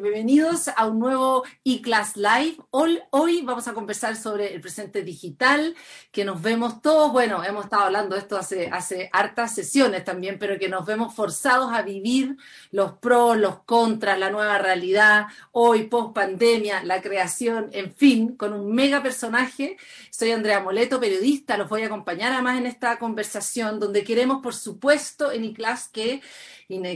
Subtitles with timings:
[0.00, 2.56] bienvenidos a un nuevo eClass Live.
[2.70, 5.74] Hoy, vamos a conversar sobre el presente digital,
[6.10, 10.38] que nos vemos todos, bueno, hemos estado hablando de esto hace, hace hartas sesiones también,
[10.38, 12.36] pero que nos vemos forzados a vivir
[12.70, 18.54] los pros, los contras, la nueva realidad, hoy, post pandemia, la creación, en fin, con
[18.54, 19.76] un mega personaje.
[20.10, 24.54] Soy Andrea Moleto, periodista, los voy a acompañar además en esta conversación, donde queremos, por
[24.54, 26.22] supuesto, en eClass que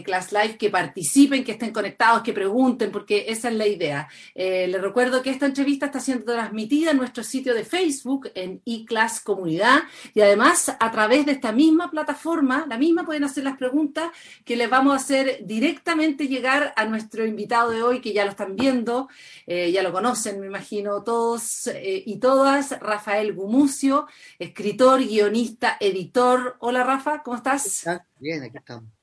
[0.05, 4.09] Class Live que participen, que estén conectados, que pregunten, porque esa es la idea.
[4.35, 8.63] Eh, les recuerdo que esta entrevista está siendo transmitida en nuestro sitio de Facebook, en
[8.65, 9.83] eClass Comunidad,
[10.15, 14.11] y además a través de esta misma plataforma, la misma pueden hacer las preguntas
[14.45, 18.31] que les vamos a hacer directamente llegar a nuestro invitado de hoy, que ya lo
[18.31, 19.09] están viendo,
[19.47, 24.07] eh, ya lo conocen, me imagino, todos eh, y todas, Rafael Gumucio,
[24.39, 26.57] escritor, guionista, editor.
[26.61, 27.85] Hola Rafa, ¿cómo estás?
[28.21, 28.94] Bien, aquí estamos.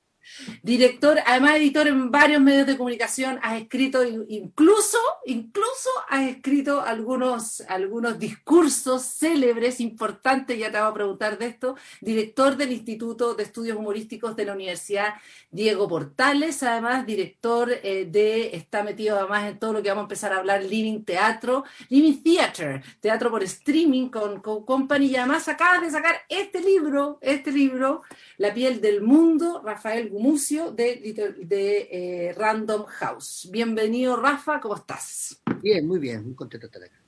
[0.63, 7.61] Director, además editor en varios medios de comunicación, has escrito incluso, incluso has escrito algunos,
[7.61, 13.43] algunos discursos célebres, importantes, ya te voy a preguntar de esto, director del Instituto de
[13.43, 15.15] Estudios Humorísticos de la Universidad
[15.49, 20.05] Diego Portales, además director eh, de, está metido además en todo lo que vamos a
[20.05, 25.47] empezar a hablar, Living Teatro, Living Theater, teatro por streaming con, con Company, y además
[25.47, 28.03] acabas de sacar este libro, este libro,
[28.37, 33.49] La piel del mundo, Rafael Gumucio de, de eh, Random House.
[33.51, 35.41] Bienvenido, Rafa, ¿cómo estás?
[35.63, 37.03] Bien, muy bien, muy contento de estar acá.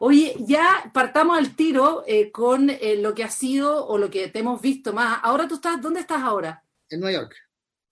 [0.00, 4.26] Oye, ya partamos al tiro eh, con eh, lo que ha sido o lo que
[4.26, 5.20] te hemos visto más.
[5.22, 6.64] Ahora tú estás, ¿dónde estás ahora?
[6.90, 7.36] En Nueva York.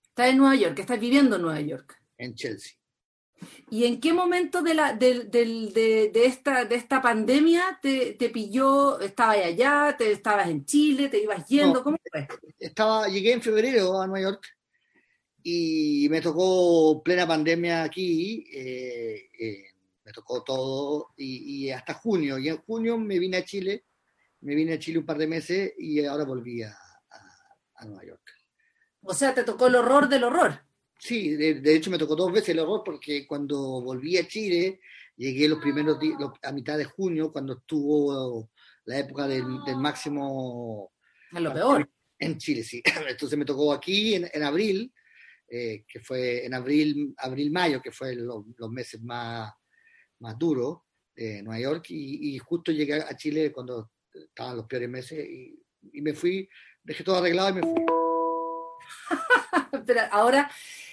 [0.09, 2.03] Estás en Nueva York, estás viviendo en Nueva York.
[2.19, 2.73] En Chelsea.
[3.71, 8.29] ¿Y en qué momento de, la, de, de, de esta, de esta pandemia te, te,
[8.29, 8.99] pilló?
[9.01, 9.95] ¿Estabas allá?
[9.97, 11.09] ¿Te estabas en Chile?
[11.09, 11.75] ¿Te ibas yendo?
[11.75, 12.27] No, ¿Cómo fue?
[12.59, 14.47] Estaba, llegué en febrero a Nueva York
[15.43, 18.45] y me tocó plena pandemia aquí.
[18.53, 19.65] Eh, eh,
[20.05, 22.39] me tocó todo y, y, hasta junio.
[22.39, 23.85] Y en junio me vine a Chile.
[24.41, 28.05] Me vine a Chile un par de meses y ahora volví a, a, a Nueva
[28.05, 28.33] York.
[29.03, 30.70] O sea, te tocó el horror del horror.
[31.01, 34.81] Sí, de, de, hecho me tocó dos veces el horror porque cuando volví a Chile,
[35.17, 38.51] llegué los primeros días, a mitad de junio, cuando estuvo
[38.85, 40.93] la época del, del máximo...
[41.33, 41.91] A lo peor.
[42.19, 42.83] En Chile, sí.
[43.09, 44.93] Entonces me tocó aquí en, en abril,
[45.49, 49.51] eh, que fue en abril, abril-mayo, que fue los, los meses más,
[50.19, 50.81] más duros
[51.17, 55.59] de Nueva York, y, y, justo llegué a Chile cuando estaban los peores meses, y,
[55.95, 56.47] y me fui,
[56.83, 57.85] dejé todo arreglado y me fui.
[59.87, 60.51] Pero ahora,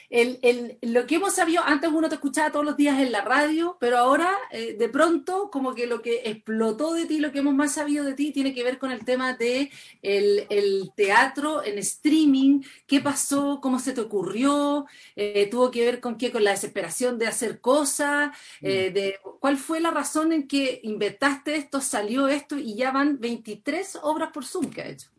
[0.09, 3.21] el, el, lo que hemos sabido, antes uno te escuchaba todos los días en la
[3.21, 7.39] radio, pero ahora eh, de pronto como que lo que explotó de ti, lo que
[7.39, 9.69] hemos más sabido de ti, tiene que ver con el tema de
[10.01, 14.85] el, el teatro en streaming, qué pasó, cómo se te ocurrió,
[15.15, 18.31] eh, tuvo que ver con qué, con la desesperación de hacer cosas,
[18.61, 23.19] eh, de cuál fue la razón en que inventaste esto, salió esto y ya van
[23.19, 25.09] 23 obras por Zoom que ha hecho.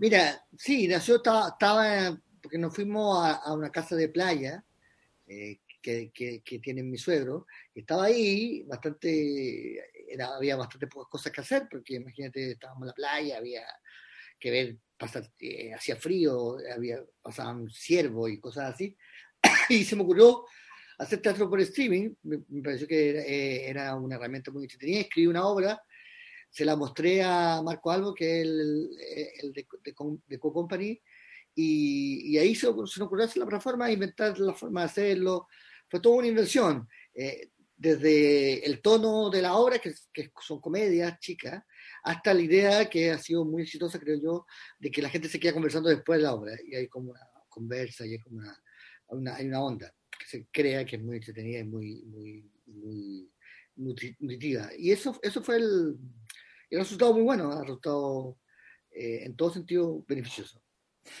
[0.00, 4.64] Mira, sí, estaba, estaba porque nos fuimos a, a una casa de playa
[5.26, 9.78] eh, que, que, que, tiene mi suegro, y estaba ahí, bastante,
[10.08, 13.66] era, había bastante pocas cosas que hacer, porque imagínate, estábamos en la playa, había
[14.40, 14.78] que ver,
[15.40, 18.96] eh, hacía frío, había, pasaban ciervos y cosas así,
[19.68, 20.46] y se me ocurrió
[20.96, 25.00] hacer teatro por streaming, me, me pareció que era, eh, era, una herramienta muy entretenida,
[25.00, 25.82] escribí una obra,
[26.48, 28.88] se la mostré a Marco Albo, que es el,
[29.42, 29.94] el de, de,
[30.26, 30.98] de Co-Company,
[31.60, 35.48] y, ahí se, se nos ocurrió hacer la plataforma, inventar la forma de hacerlo.
[35.88, 36.88] Fue toda una invención.
[37.12, 39.92] Eh, desde el tono de la obra, que,
[40.40, 41.64] son comedias chicas,
[42.04, 44.46] hasta la idea que ha sido muy exitosa, creo yo,
[44.78, 46.56] de que la gente se queda conversando después de la obra.
[46.64, 48.56] Y hay como una conversa y hay como una,
[49.08, 53.32] una, hay una onda que se crea que es muy entretenida y muy, muy, muy
[53.76, 54.70] nutritiva.
[54.78, 55.96] Y eso, eso fue el,
[56.70, 58.38] el resultado muy bueno, el resultado
[58.92, 60.62] eh, en todo sentido beneficioso.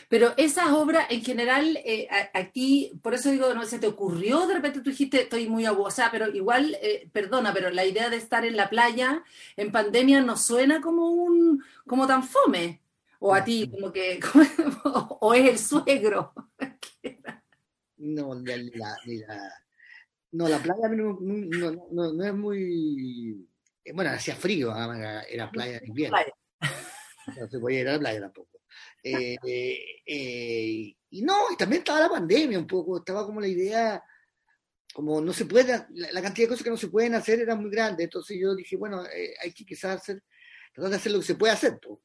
[0.08, 4.54] Pero esas obras en general, eh, aquí, por eso digo, no se te ocurrió, de
[4.54, 8.44] repente tú dijiste, estoy muy aguasada, pero igual, eh, perdona, pero la idea de estar
[8.44, 9.22] en la playa
[9.56, 12.82] en pandemia no suena como un, como tan fome.
[13.20, 14.44] O a ti, como que, como,
[15.20, 16.32] o es el suegro.
[17.96, 19.52] no, la, la, la,
[20.30, 23.48] no, la playa no, no, no, no es muy,
[23.92, 24.72] bueno, hacía frío,
[25.28, 26.18] era playa en invierno.
[27.36, 28.47] No se podía ir a la playa tampoco.
[29.02, 29.36] Eh,
[30.06, 34.02] eh, y no, y también estaba la pandemia un poco, estaba como la idea,
[34.92, 37.70] como no se puede, la, cantidad de cosas que no se pueden hacer era muy
[37.70, 40.22] grande, entonces yo dije, bueno, eh, hay que quizás hacer,
[40.72, 42.00] tratar de hacer lo que se puede hacer, pues.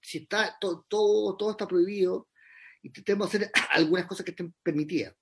[0.00, 2.28] si, está, todo, todo, todo está prohibido,
[2.82, 5.14] intentemos hacer algunas cosas que estén permitidas.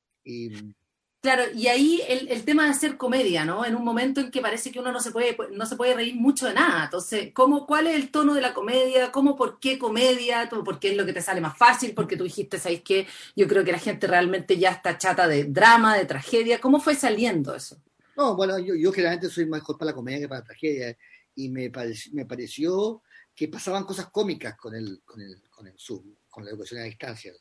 [1.21, 3.65] Claro, y ahí el, el, tema de hacer comedia, ¿no?
[3.65, 6.15] En un momento en que parece que uno no se puede, no se puede reír
[6.15, 6.85] mucho de nada.
[6.85, 9.11] Entonces, ¿cómo, ¿cuál es el tono de la comedia?
[9.11, 10.49] ¿Cómo, por qué comedia?
[10.49, 11.95] ¿Por qué es lo que te sale más fácil?
[11.95, 13.09] Porque tú dijiste, ¿sabes qué?
[13.35, 16.61] Yo creo que la gente realmente ya está chata de drama, de tragedia.
[16.61, 17.83] ¿Cómo fue saliendo eso?
[18.17, 20.97] No, bueno, yo, yo generalmente soy mejor para la comedia que para la tragedia.
[21.35, 23.03] Y me, pareció, me pareció
[23.35, 26.85] que pasaban cosas cómicas con el, con el, con el Zoom, con la educación a
[26.85, 27.33] distancia.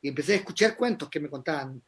[0.00, 1.82] Y empecé a escuchar cuentos que me contaban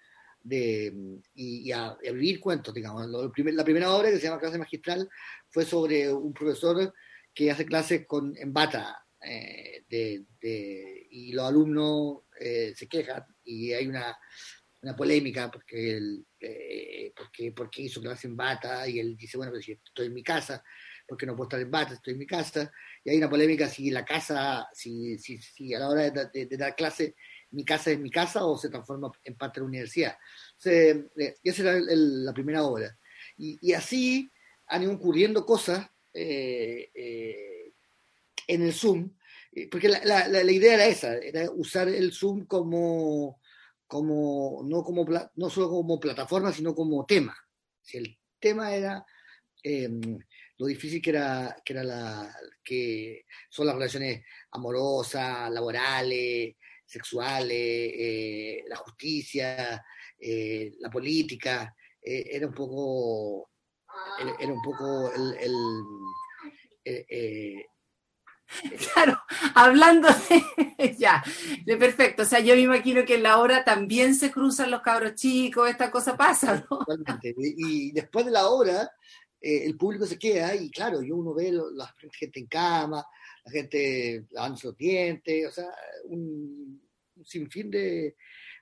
[0.44, 3.08] de, y, a, vivir cuentos, digamos.
[3.08, 5.08] la primera obra que se llama Clase Magistral
[5.49, 6.93] fue sobre un profesor
[7.35, 13.73] que hace clases con, en bata eh, de, y los alumnos eh, se quejan y
[13.73, 14.17] hay una,
[14.82, 16.00] una polémica porque,
[16.38, 20.14] eh, porque, porque hizo clase en bata y él dice, bueno, pero si estoy en
[20.14, 20.62] mi casa,
[21.08, 22.70] porque no puedo estar en bata, estoy en mi casa,
[23.02, 26.56] y hay una polémica si la casa, si, si, si a la hora de, de
[26.56, 27.17] dar clase
[27.55, 30.19] mi casa es mi casa o se transforma en parte de la universidad.
[30.65, 31.05] Eh,
[31.43, 32.99] esa era la primera obra.
[33.37, 34.31] Y, así
[34.67, 37.73] han ido ocurriendo cosas eh, eh,
[38.47, 39.11] en el Zoom,
[39.71, 43.41] porque la, la, idea era esa, era usar el Zoom como,
[43.87, 45.06] como, no, como
[45.37, 47.37] no solo como plataforma, sino como tema.
[47.83, 49.05] Si el tema era
[50.56, 58.64] lo difícil que era, que era la, que son las relaciones amorosas, laborales, sexuales, eh,
[58.69, 59.84] la justicia,
[60.19, 63.50] eh, la política, eh, era un poco,
[64.38, 65.56] era, un poco el,
[68.94, 69.19] Claro,
[69.54, 70.94] hablando de.
[70.98, 71.22] ya,
[71.64, 72.22] de perfecto.
[72.22, 75.69] O sea, yo me imagino que en la obra también se cruzan los cabros chicos,
[75.69, 76.78] esta cosa pasa, ¿no?
[76.78, 77.34] Totalmente.
[77.36, 78.90] Y, después de la obra,
[79.40, 83.04] el público se queda y, claro, yo uno ve la gente en cama,
[83.44, 85.69] la gente lavando los dientes, o sea,
[86.05, 86.82] un,
[87.25, 88.17] sinfín de,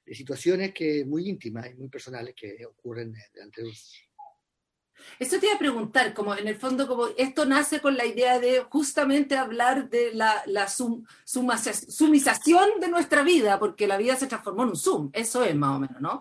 [0.04, 3.70] de situaciones que muy íntimas y muy personales que ocurren delante de
[5.18, 8.38] Eso te iba a preguntar, como en el fondo, como esto nace con la idea
[8.38, 14.64] de justamente hablar de la, la sumización de nuestra vida, porque la vida se transformó
[14.64, 16.20] en un zoom, eso es más o menos, ¿no?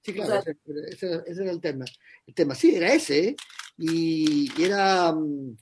[0.00, 0.42] Sí, claro,
[0.88, 1.84] ese, era el tema.
[2.26, 3.36] El tema, sí, era ese,
[3.76, 5.56] y, era, mm,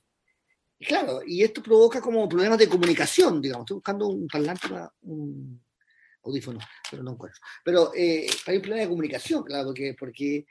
[0.81, 4.69] claro, y esto provoca como problemas de comunicación, digamos, estoy buscando un parlante,
[5.03, 5.63] un,
[6.25, 7.41] audífonos, pero no encuentro.
[7.65, 10.47] Pero eh, hay un problema de comunicación, claro, porque, porque,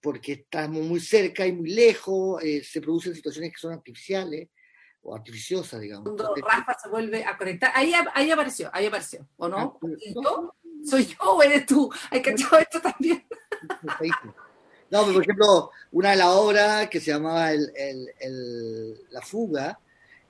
[0.00, 4.48] porque estamos muy cerca y muy lejos, eh, se producen situaciones que son artificiales
[5.02, 6.04] o artificiosas, digamos.
[6.04, 9.58] Cuando Rafa se vuelve a conectar, ahí, ahí apareció, ahí apareció, ¿o no?
[9.58, 10.54] Ah, pues, yo?
[10.84, 11.90] ¿Soy yo o eres tú?
[12.10, 13.26] ¿Hay cachado esto también?
[14.94, 19.76] No, pero por ejemplo, una de las obras que se llamaba el, La Fuga,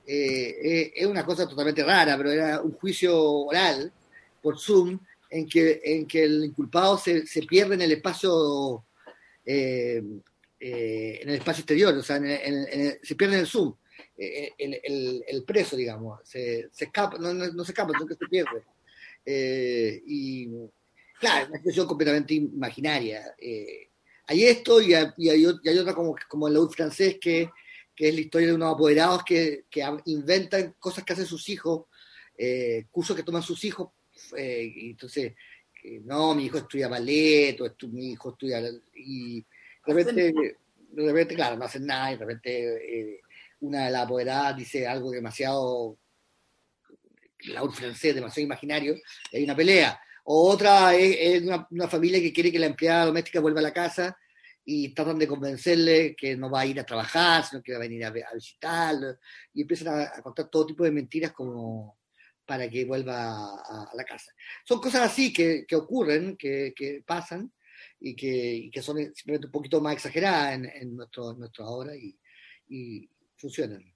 [0.06, 3.92] eh, eh, es una cosa totalmente rara, pero era un juicio oral
[4.40, 8.86] por Zoom en que, en que el inculpado se, se pierde en el espacio
[9.44, 10.02] eh,
[10.58, 13.74] en el espacio exterior, o sea, se pierde en el Zoom,
[14.16, 18.64] el, el, preso, digamos, se, se escapa, no, no, se escapa, sino que se pierde.
[20.06, 20.48] y
[21.20, 23.34] claro, es una situación completamente imaginaria.
[24.26, 25.46] Hay esto y hay, y hay,
[25.78, 27.50] otra como, como el laúd francés que,
[27.94, 31.86] que es la historia de unos apoderados que, que inventan cosas que hacen sus hijos,
[32.90, 33.90] cursos que toman sus hijos
[34.36, 35.34] eh, y entonces,
[36.04, 38.60] no, mi hijo estudia ballet, o mi hijo estudia...
[38.94, 39.40] Y
[39.86, 43.20] de repente, de repente, claro, no hacen nada, y de repente eh,
[43.60, 45.98] una de las apoderadas dice algo demasiado,
[47.46, 48.96] la francés, demasiado imaginario,
[49.32, 50.00] y hay una pelea.
[50.24, 54.16] O otra es, una, familia que quiere que la empleada doméstica vuelva a la casa
[54.64, 57.82] y tratan de convencerle que no va a ir a trabajar, sino que va a
[57.82, 59.16] venir a, a
[59.52, 61.98] y empiezan a, contar todo tipo de mentiras como,
[62.46, 64.32] para que vuelva a, la casa.
[64.64, 67.52] Son cosas así que, que ocurren, que, que, pasan
[68.00, 71.94] y que, que, son simplemente un poquito más exageradas en, en nuestro, en nuestra obra
[71.94, 72.18] y,
[72.68, 73.93] y funcionan.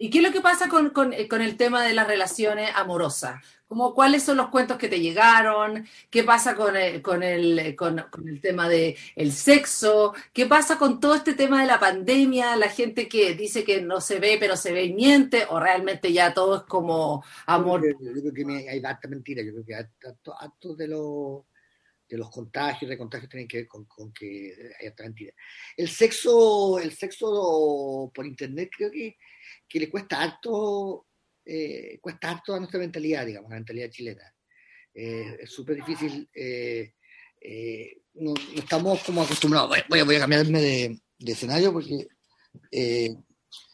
[0.00, 3.44] ¿Y qué es lo que pasa con, con, eh, el tema de las relaciones amorosas?
[3.66, 5.86] Como, ¿Cuáles son los cuentos que te llegaron?
[6.08, 10.14] ¿Qué pasa con el, con el, con, el tema del el sexo?
[10.32, 12.54] ¿Qué pasa con todo este tema de la pandemia?
[12.54, 16.12] La gente que dice que no se ve, pero se ve y miente, o realmente
[16.12, 17.82] ya todo es como amor.
[17.82, 19.42] Yo creo que, hay bastante mentira.
[19.42, 21.42] Yo creo que actos de los
[22.08, 25.32] de los contagios, de contagios tienen que ver con, con que hay esta mentira.
[25.76, 29.18] El sexo, el sexo por internet creo que
[29.68, 31.06] que le cuesta harto,
[31.44, 34.34] eh, cuesta harto a nuestra mentalidad, digamos, la mentalidad chilena.
[34.94, 36.92] Eh, es súper difícil, eh,
[38.14, 39.70] no, estamos como acostumbrados.
[39.88, 42.08] Voy, voy, a cambiarme de, escenario porque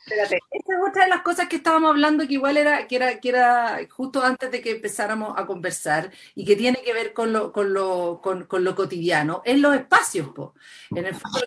[0.06, 3.20] Espérate, esta es otra de las cosas que estábamos hablando que igual era, que era,
[3.20, 7.32] que era justo antes de que empezáramos a conversar y que tiene que ver con
[7.32, 10.54] lo, con lo, con, lo cotidiano, en los espacios, po.
[10.94, 11.40] En el fondo,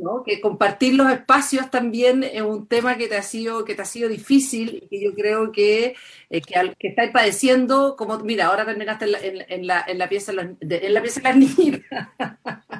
[0.00, 0.22] ¿no?
[0.24, 3.84] que compartir los espacios también es un tema que te ha sido, que te ha
[3.84, 5.94] sido difícil y que yo creo que,
[6.30, 9.84] eh, que, al- que estáis padeciendo, como mira, ahora terminaste en la, en, en la,
[9.88, 11.82] en la pieza de en la pieza de las.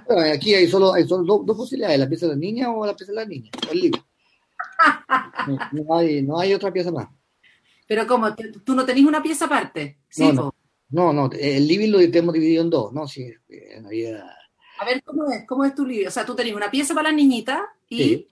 [0.04, 2.86] Bueno, aquí hay solo, hay solo dos, dos posibilidades, la pieza de la niña o
[2.86, 4.06] la pieza de la niña, o el libro.
[5.44, 7.08] No, no hay, no hay otra pieza más.
[7.86, 9.98] Pero como, ¿tú no tenés una pieza aparte?
[10.08, 10.42] Sí, No, no.
[10.50, 10.54] po.
[10.90, 13.08] No, no, el living lo tenemos dividido en dos, ¿no?
[13.08, 14.26] Sí, en realidad.
[14.82, 15.46] A ver, ¿cómo es?
[15.46, 16.08] ¿Cómo es tu libro?
[16.08, 17.98] O sea, tú tenés una pieza para las niñitas y...
[18.02, 18.28] Sí.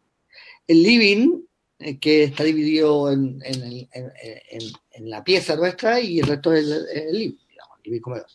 [0.66, 1.40] El living,
[1.80, 4.12] eh, que está dividido en, en, el- en-
[4.50, 8.00] en- en la pieza nuestra y el resto es el, el living, digamos, el living
[8.00, 8.26] comedor.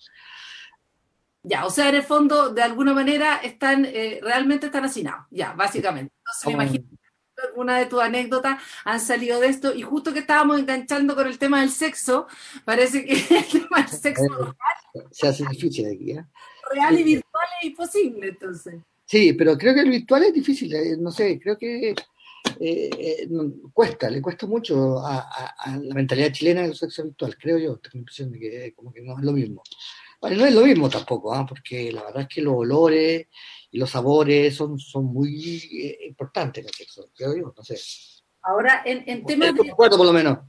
[1.43, 5.53] Ya, o sea, en el fondo, de alguna manera, están, eh, realmente están hacinados, ya,
[5.53, 6.11] básicamente.
[6.17, 10.19] Entonces, me imagino que alguna de tus anécdotas han salido de esto, y justo que
[10.19, 12.27] estábamos enganchando con el tema del sexo,
[12.65, 14.55] parece que el tema del sexo
[15.11, 16.25] se hace difícil aquí, ¿eh?
[16.73, 18.75] Real y virtual es imposible, entonces.
[19.05, 21.95] Sí, pero creo que el virtual es difícil, eh, no sé, creo que eh,
[22.59, 23.27] eh,
[23.73, 27.77] cuesta, le cuesta mucho a, a- a la mentalidad chilena el sexo virtual, creo yo,
[27.77, 29.61] tengo la impresión de que como que no es lo mismo.
[30.21, 31.45] Bueno, no es lo mismo tampoco, ¿ah?
[31.47, 33.27] porque la verdad es que los olores
[33.69, 37.77] y los sabores son, son muy importantes en el sexo, creo yo, no sé.
[38.41, 40.39] Ahora, en, en temas de, acuerdo por lo menos.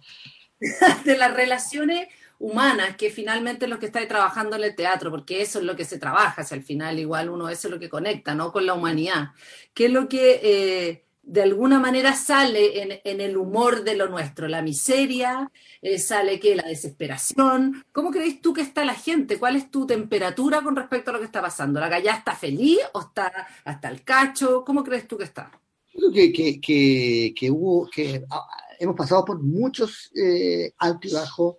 [1.04, 2.08] de las relaciones
[2.38, 5.76] humanas, que finalmente es lo que está trabajando en el teatro, porque eso es lo
[5.76, 8.52] que se trabaja, si al final igual uno eso es lo que conecta, ¿no?
[8.52, 9.31] Con la humanidad.
[9.73, 14.09] ¿Qué es lo que eh, de alguna manera sale en, en el humor de lo
[14.09, 14.49] nuestro?
[14.49, 15.50] La miseria,
[15.81, 17.85] eh, sale que la desesperación.
[17.93, 19.38] ¿Cómo crees tú que está la gente?
[19.38, 21.81] ¿Cuál es tu temperatura con respecto a lo que está pasando?
[21.81, 23.33] ¿La galla está feliz o está
[23.64, 24.64] hasta el cacho?
[24.64, 25.50] ¿Cómo crees tú que está?
[25.93, 28.47] Creo que, que, que, que hubo, que ah,
[28.78, 31.57] hemos pasado por muchos eh, altos y bajos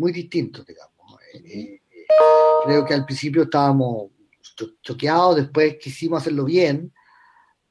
[0.00, 1.18] muy distintos, digamos.
[1.34, 2.06] Eh, eh,
[2.64, 4.10] creo que al principio estábamos
[4.56, 6.92] cho- choqueados, después quisimos hacerlo bien,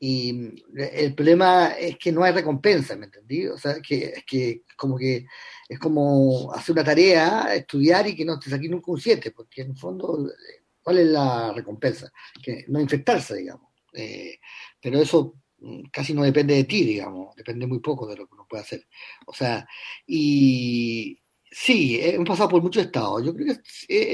[0.02, 3.48] y mm, el problema es que no hay recompensa, ¿me entendí?
[3.48, 5.26] O sea, que es que como que
[5.68, 9.62] es como hacer una tarea, estudiar y que no te saques nunca un 7, porque
[9.64, 12.12] en el fondo, eh, ¿cuál es la recompensa?
[12.42, 13.70] Que no infectarse, digamos.
[13.94, 14.40] Eh,
[14.82, 18.36] pero eso mm, casi no depende de ti, digamos, depende muy poco de lo que
[18.36, 18.88] uno puede hacer.
[19.28, 19.68] O sea,
[20.08, 21.19] y
[21.52, 23.26] sí, hemos pasado por muchos estados.
[23.26, 23.62] Yo creo que es,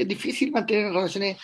[0.00, 1.36] es difícil mantener relaciones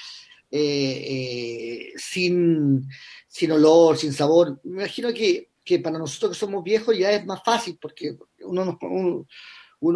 [0.51, 2.89] eh, eh, sin,
[3.29, 4.61] sin olor, sin sabor.
[4.65, 8.65] Me imagino que, que para nosotros que somos viejos ya es más fácil porque uno,
[8.65, 8.77] nos-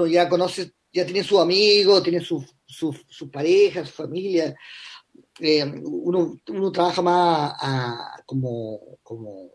[0.06, 4.54] ya conoce, ya tiene sus amigos, tiene su, su, su pareja, su familia.
[5.40, 7.54] Eh, uno, uno trabaja más
[8.26, 9.50] como, como,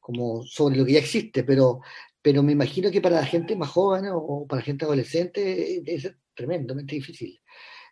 [0.00, 1.80] como sobre lo que ya existe, pero,
[2.22, 5.40] pero me imagino que para la gente más joven o para la gente adolescente
[5.84, 7.40] debe ser tremendamente difícil.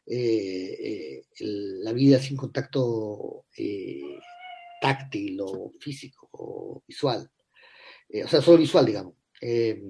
[0.06, 1.22] Eh, eh,
[1.84, 4.18] la vida sin contacto eh,
[4.82, 7.30] táctil o físico o visual,
[8.10, 9.14] Eh, o sea, solo visual, digamos.
[9.42, 9.80] Eh,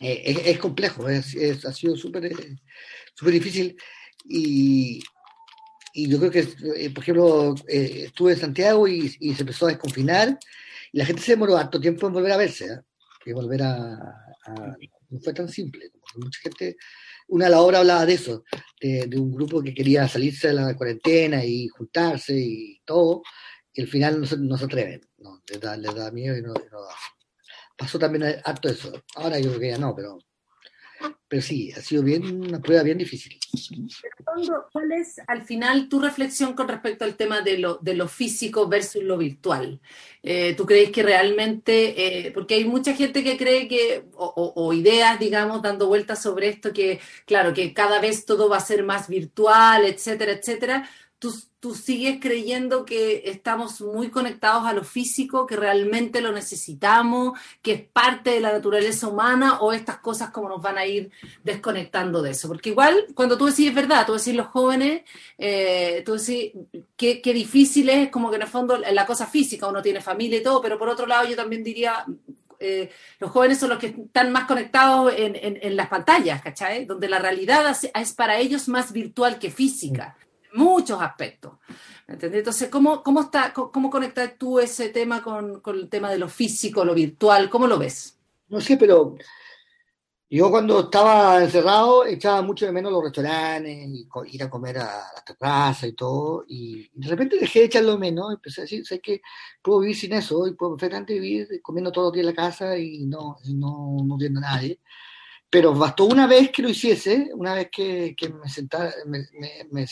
[0.00, 2.34] eh, es, es complejo, es, es- ha sido súper eh,
[3.14, 3.76] súper difícil
[4.24, 5.00] y,
[5.94, 6.40] y yo creo que,
[6.76, 10.38] eh, por ejemplo, eh, estuve en Santiago y, y se empezó a desconfinar
[10.92, 12.80] y la gente se demoró harto tiempo en volver a verse, ¿eh?
[13.22, 13.94] Que volver a,
[14.46, 14.76] a-
[15.10, 16.76] No fue tan simple, mucha gente...
[17.28, 18.42] Una de las obras hablaba de eso,
[18.80, 23.22] de, de un grupo que quería salirse de la cuarentena y juntarse y todo,
[23.72, 26.42] y al final no se, no se atreven, no, les, da, les da miedo y
[26.42, 26.94] no, y no da.
[27.76, 28.92] Pasó también harto eso.
[29.16, 30.18] Ahora yo creo que ya no, pero,
[31.30, 33.38] pero sí, ha sido bien una prueba bien difícil.
[34.72, 39.16] ¿Cuál es al final tu reflexión con respecto al tema de lo, físico versus lo
[39.16, 39.80] virtual?
[40.24, 44.72] Eh, ¿Tú crees que realmente, eh, porque hay mucha gente que cree que, o- o
[44.72, 48.82] ideas, digamos, dando vueltas sobre esto, que claro, que cada vez todo va a ser
[48.82, 50.90] más virtual, etcétera, etcétera.
[51.20, 57.72] ¿Tú, sigues creyendo que estamos muy conectados a lo físico, que realmente lo necesitamos, que
[57.72, 61.10] es parte de la naturaleza humana, o estas cosas como nos van a ir
[61.44, 62.48] desconectando de eso.
[62.48, 65.02] Porque igual, cuando tú decís es verdad, tú decís los jóvenes,
[65.36, 66.52] eh, tú decís
[66.96, 70.38] qué, qué difícil es, como que en el fondo la cosa física, uno tiene familia
[70.38, 72.06] y todo, pero por otro lado yo también diría,
[72.58, 76.86] eh, los jóvenes son los que están más conectados en, en- las pantallas, ¿cachai?
[76.86, 80.16] Donde la realidad es, para ellos más virtual que física,
[80.54, 81.54] muchos aspectos.
[82.06, 82.40] ¿me entendés?
[82.40, 86.28] Entonces, ¿cómo, cómo, está, cómo, conectas tú ese tema con, con el tema de lo
[86.28, 87.48] físico, lo virtual?
[87.48, 88.18] ¿Cómo lo ves?
[88.48, 89.16] No sé, pero
[90.32, 94.84] Yo cuando estaba encerrado echaba mucho de menos los restaurantes, y ir a comer a
[95.12, 99.00] la terraza y todo, y de repente dejé de echarlo menos, empecé a decir, sé
[99.00, 99.22] que
[99.60, 102.78] puedo vivir sin eso, y puedo perfectamente vivir comiendo todos los días en la casa
[102.78, 104.78] y no, no, no viendo a nadie.
[105.50, 108.14] Pero bastó una vez que lo hiciese, una vez que,
[109.72, 109.86] me,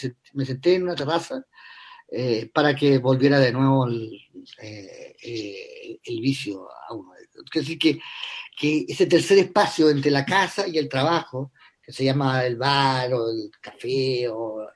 [0.46, 1.44] senté en una terraza,
[2.10, 4.10] eh, para que volviera de nuevo el,
[4.62, 7.12] eh, eh, vicio a uno.
[7.14, 7.98] Es decir, que
[8.88, 13.30] ese tercer espacio entre la casa y el trabajo, que se llama el bar o
[13.30, 14.66] el café, o,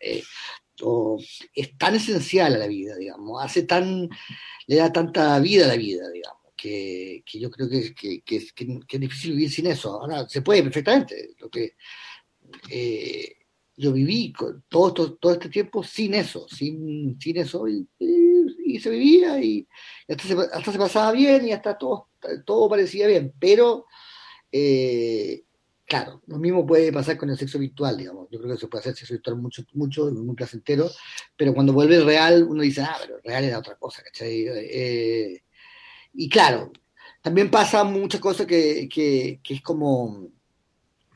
[1.54, 4.08] es tan esencial a la vida, digamos, hace tan,
[4.66, 8.54] le da tanta vida a la vida, digamos, que, yo creo que, que, que, es,
[9.00, 10.00] difícil vivir sin eso.
[10.00, 11.74] Ahora, se puede perfectamente, lo que
[12.70, 13.36] eh,
[13.76, 14.32] yo viví
[14.68, 19.66] todo, todo, todo, este tiempo sin eso, sin, sin eso, y, y, se vivía, y
[20.08, 22.08] hasta se, hasta se pasaba bien, y hasta todo
[22.44, 23.86] todo parecía bien, pero
[24.50, 25.44] eh,
[25.84, 28.28] claro, lo mismo puede pasar con el sexo virtual, digamos.
[28.30, 30.90] Yo creo que se puede hacer sexo virtual mucho, mucho, muy placentero,
[31.36, 34.46] pero cuando vuelve real, uno dice, ah, pero real era otra cosa, ¿cachai?
[34.46, 35.42] Eh,
[36.14, 36.72] y claro,
[37.22, 40.28] también pasa muchas cosas que, que, que, es como,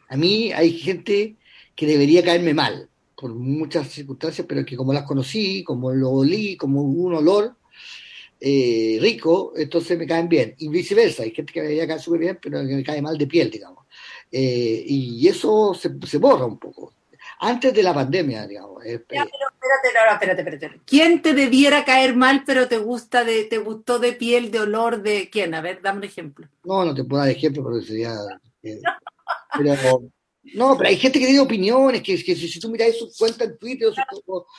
[0.09, 1.37] a mí hay gente
[1.75, 6.57] que debería caerme mal por muchas circunstancias, pero que como las conocí, como lo olí,
[6.57, 7.57] como un olor,
[8.41, 10.55] eh, rico, entonces me caen bien.
[10.59, 13.17] Y viceversa, hay gente que me debería caer súper bien, pero que me cae mal
[13.17, 13.87] de piel, digamos.
[14.31, 16.93] Eh, y eso se, se, borra un poco.
[17.38, 18.83] Antes de la pandemia, digamos.
[18.85, 20.81] ya, pero espérate, no, espérate, espérate.
[20.87, 25.02] ¿Quién te debiera caer mal, pero te gusta de, te gustó de piel, de olor,
[25.02, 25.55] de quién?
[25.55, 26.49] A ver, dame un ejemplo.
[26.64, 28.14] No, no te puedo dar ejemplo porque sería.
[28.62, 28.81] Eh,
[29.57, 29.75] pero,
[30.55, 33.59] no, pero hay gente que tiene opiniones, que, que si, tú miras su cuenta en
[33.59, 33.93] Twitter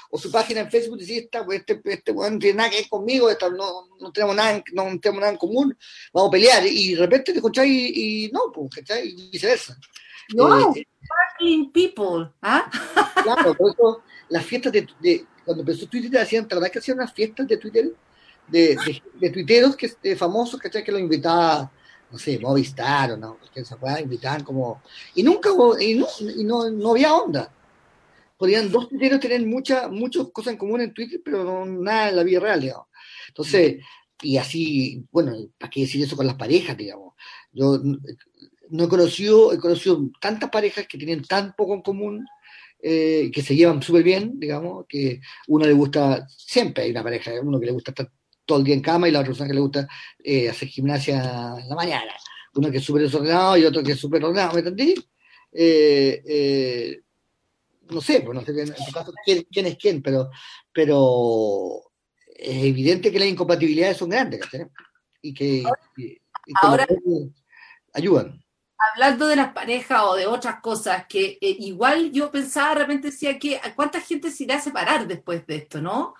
[0.09, 2.89] o su, página en Facebook, decís, esta, pues, este, este no tiene nada que ver
[2.89, 5.77] conmigo, no, no, tenemos nada, no tenemos nada en común,
[6.13, 6.65] vamos a pelear.
[6.65, 9.09] Y de repente te escucháis y, y, no, pues, ¿cachai?
[9.09, 9.77] Y viceversa.
[10.35, 10.85] No, eh,
[11.73, 12.69] people, ¿ah?
[13.23, 17.13] Claro, por eso las fiestas de, de cuando empezó Twitter hacían, ¿verdad que hacían unas
[17.13, 17.93] fiestas de Twitter?
[18.47, 20.83] De, de, de tuiteros que, de famosos, ¿cachai?
[20.83, 21.69] Que los invitaba
[22.11, 24.81] no sé, Movistar o no, que se puedan invitar como...
[25.15, 25.49] Y nunca,
[25.79, 27.51] y no, y no, no había onda.
[28.37, 32.15] Podían dos tuiteros tener muchas muchas cosas en común en Twitter, pero no, nada en
[32.15, 32.87] la vida real, digamos.
[33.27, 33.83] Entonces,
[34.21, 37.13] y así, bueno, ¿para qué decir eso con las parejas, digamos?
[37.51, 37.81] Yo
[38.69, 42.25] no he conocido, he conocido tantas parejas que tienen tan poco en común,
[42.81, 47.31] eh, que se llevan súper bien, digamos, que uno le gusta, siempre hay una pareja,
[47.41, 48.11] uno que le gusta estar
[48.45, 49.87] todo el día en cama y la otra persona que le gusta
[50.23, 52.13] eh, hacer gimnasia en la mañana.
[52.55, 54.95] Uno que es súper desordenado y otro que es súper ordenado, ¿me entendí?
[55.51, 57.01] Eh, eh,
[57.89, 60.29] no sé, pues no sé en tu caso quién, es quién, pero,
[60.73, 61.81] pero
[62.27, 64.41] es evidente que las incompatibilidades son grandes
[65.21, 65.63] y que,
[66.61, 66.87] Ahora,
[67.93, 68.41] ayudan.
[68.79, 73.39] Hablando de las parejas o de otras cosas, que igual yo pensaba, de repente decía
[73.39, 76.13] que ¿cuánta gente se irá a separar después de esto, no?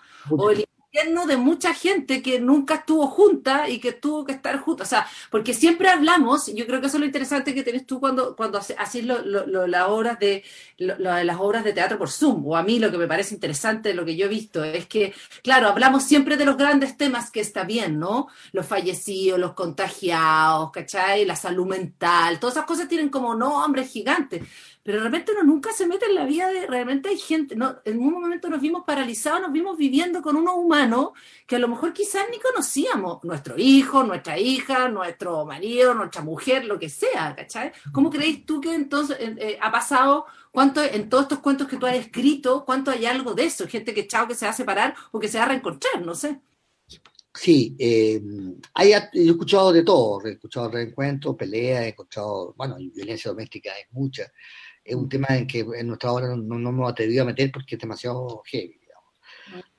[1.26, 4.82] De mucha gente que nunca estuvo junta y que tuvo que estar junta.
[4.82, 8.00] O sea, porque siempre hablamos, yo creo que eso es lo interesante que tenés tú
[8.00, 10.42] cuando, cuando haces lo, las obras de
[10.78, 14.04] las obras de teatro por Zoom, o a mí lo que me parece interesante, lo
[14.04, 17.64] que yo he visto, es que, claro, hablamos siempre de los grandes temas que está
[17.64, 18.28] bien, ¿no?
[18.52, 21.24] Los fallecidos, los contagiados, ¿cachai?
[21.24, 24.42] La salud mental, todas esas cosas tienen como nombres gigantes
[24.88, 27.76] pero de repente uno nunca se mete en la vida de, realmente hay gente, no,
[27.84, 31.10] en un momento nos vimos paralizados, nos vimos viviendo con unos humanos
[31.46, 36.64] que a lo mejor quizás ni conocíamos, nuestro hijo, nuestra hija, nuestro marido, nuestra mujer,
[36.64, 37.70] lo que sea, ¿cachai?
[37.92, 41.76] ¿Cómo creéis tú que entonces eh, eh, ha pasado, cuánto en todos estos cuentos que
[41.76, 43.68] tú has escrito, cuánto hay algo de eso?
[43.68, 46.14] Gente que chao que se va a separar o que se va a reencontrar, no
[46.14, 46.40] sé.
[47.34, 48.22] Sí, eh,
[48.80, 54.32] he escuchado de todo, he escuchado reencuentros, peleas, he escuchado, bueno, violencia doméstica hay mucha
[54.88, 57.74] es un tema en que en nuestra hora no, no, hemos atrevido a meter porque
[57.74, 59.12] es demasiado heavy, digamos.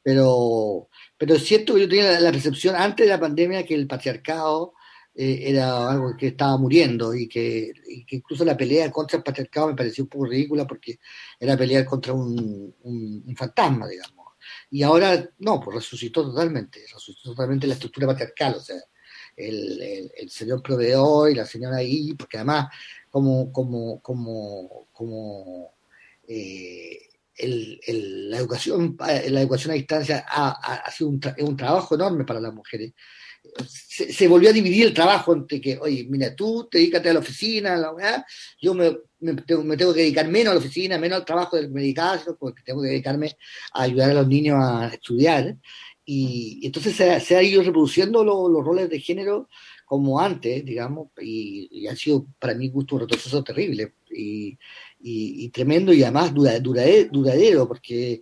[0.03, 3.87] Pero, pero es cierto que yo tenía la, percepción antes de la pandemia que el
[3.87, 4.73] patriarcado
[5.15, 7.71] eh, era algo que estaba muriendo y que,
[8.09, 10.99] incluso la pelea contra el patriarcado me pareció un poco ridícula porque
[11.39, 14.27] era pelear contra un, un, fantasma, digamos.
[14.69, 18.77] Y ahora, no, pues resucitó totalmente, resucitó totalmente la estructura patriarcal, o sea,
[19.35, 22.67] el, el, el señor proveedor y la señora ahí, porque además
[23.09, 25.73] como, como, como, como
[26.27, 26.99] eh,
[27.35, 32.25] el, la, educación, eh, la educación a distancia ha, ha sido un, un, trabajo enorme
[32.25, 32.93] para las mujeres.
[33.67, 37.19] Se, volvió a dividir el trabajo entre que, oye, mira, tú te dedícate a la
[37.19, 38.25] oficina, a la
[38.61, 41.55] yo me, me, tengo, me, tengo, que dedicar menos a la oficina, menos al trabajo
[41.55, 43.37] del medicado, porque tengo que dedicarme
[43.73, 45.55] a ayudar a los niños a estudiar.
[46.05, 49.47] Y, entonces se, se, ha ido reproduciendo los roles de género
[49.89, 54.55] como antes, digamos, y, ha sido para mí gusto un retroceso terrible y,
[54.99, 58.21] y, tremendo y además duradero, porque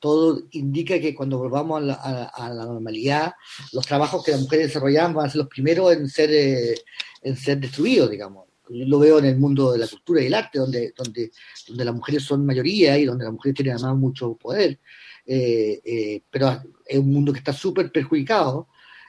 [0.00, 3.34] todo indica que cuando volvamos a la, normalidad,
[3.72, 6.74] los trabajos que las mujeres desarrollaban van a ser los primeros en ser, eh,
[7.22, 8.48] en ser destruidos, digamos.
[8.70, 11.30] Lo veo en el mundo de la cultura y el arte, donde, donde,
[11.68, 14.80] donde las mujeres son mayoría y donde las mujeres tienen además mucho poder.
[15.24, 18.66] Eh, eh, pero es un mundo que está súper perjudicado,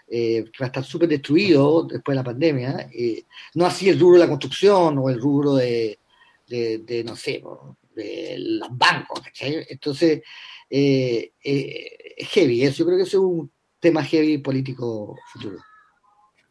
[0.08, 2.90] que va a estar súper destruido después de la pandemia.
[3.56, 6.00] no así el rubro de la construcción o el rubro de,
[6.48, 7.42] de, no sé,
[7.96, 9.22] de los bancos.
[9.40, 10.22] Entonces,
[10.70, 12.64] eh, eh, heavy.
[12.64, 15.58] Eso yo creo que es un tema heavy político futuro.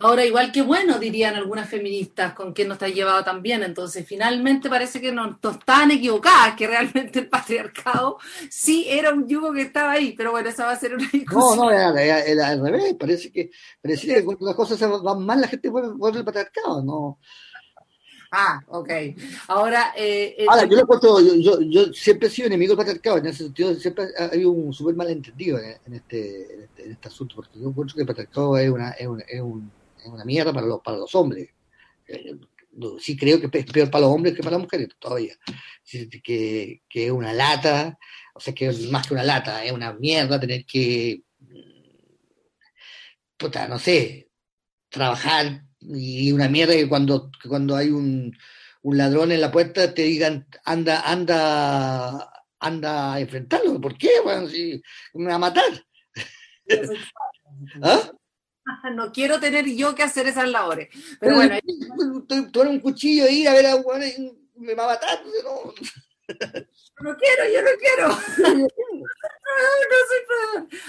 [0.00, 3.62] Ahora, igual que bueno, dirían algunas feministas, con quien nos está llevado también.
[3.62, 8.18] Entonces, finalmente parece que no, estaban equivocadas, que realmente el patriarcado
[8.50, 11.57] sí era un yugo que estaba ahí, pero bueno, esa va a ser una discusión.
[11.57, 12.94] No, no, era, al revés.
[12.98, 16.83] Parece que, parece que cuando las cosas van mal, la gente vuelve al patriarcado.
[16.83, 17.18] No,
[18.37, 18.90] Ah, ok.
[19.46, 23.18] Ahora, eh, eh Ahora yo, le cuento, yo, yo, siempre he sido enemigo del patriarcado,
[23.18, 26.92] en ese sentido siempre ha habido un súper malentendido en, en, este, en, este, en
[26.92, 29.70] este asunto, porque yo encuentro que el patriarcado es una, es, un, es, un,
[30.05, 31.51] es una mierda para los, para los hombres.
[32.07, 32.37] Eh,
[33.01, 35.35] sí creo que es peor para los hombres que para las mujeres todavía.
[35.90, 37.99] Que, que es una lata,
[38.35, 41.23] o sea, que es más que una lata, es una mierda tener que,
[43.37, 44.29] puta, no sé,
[44.88, 48.37] trabajar y una mierda que cuando, cuando hay un,
[48.83, 53.81] un, ladrón en la puerta te digan, anda, anda, anda a enfrentarlo.
[53.81, 54.21] ¿Por qué?
[54.23, 54.83] Bueno, si
[55.14, 55.87] me va a matar.
[57.83, 58.11] ¿Ah?
[58.94, 60.88] No quiero tener yo que hacer esas labores.
[61.20, 61.57] Pero bueno.
[62.29, 63.77] Tú eres un cuchillo ahí a ver a
[64.57, 65.20] me va a matar.
[65.44, 65.74] No.
[67.03, 68.68] no quiero, yo no quiero.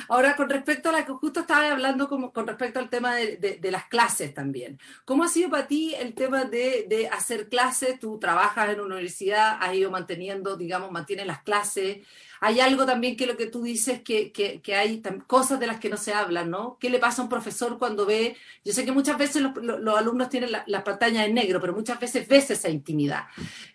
[0.07, 3.59] Ahora, con respecto a la que justo estaba hablando, como, con respecto al tema de,
[3.71, 4.79] las clases también.
[5.03, 7.99] ¿Cómo ha sido para ti el tema de, hacer clases?
[7.99, 11.99] Tú trabajas en una universidad, has ido manteniendo, digamos, mantienes las clases.
[12.41, 15.89] Hay algo también que lo que tú dices, que, que, hay cosas de las que
[15.89, 16.77] no se hablan, ¿no?
[16.79, 18.35] ¿Qué le pasa a un profesor cuando ve?
[18.63, 21.99] Yo sé que muchas veces los, alumnos tienen la, la, pantalla en negro, pero muchas
[21.99, 23.25] veces ves esa intimidad.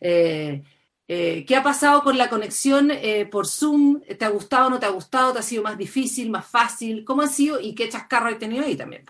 [0.01, 0.63] Eh,
[1.13, 4.01] eh, ¿Qué ha pasado con la conexión eh, por Zoom?
[4.01, 5.33] ¿Te ha gustado o no te ha gustado?
[5.33, 7.05] ¿Te ha sido más difícil, más fácil?
[7.05, 9.05] ¿Cómo ha sido y qué chascarro has tenido ahí también?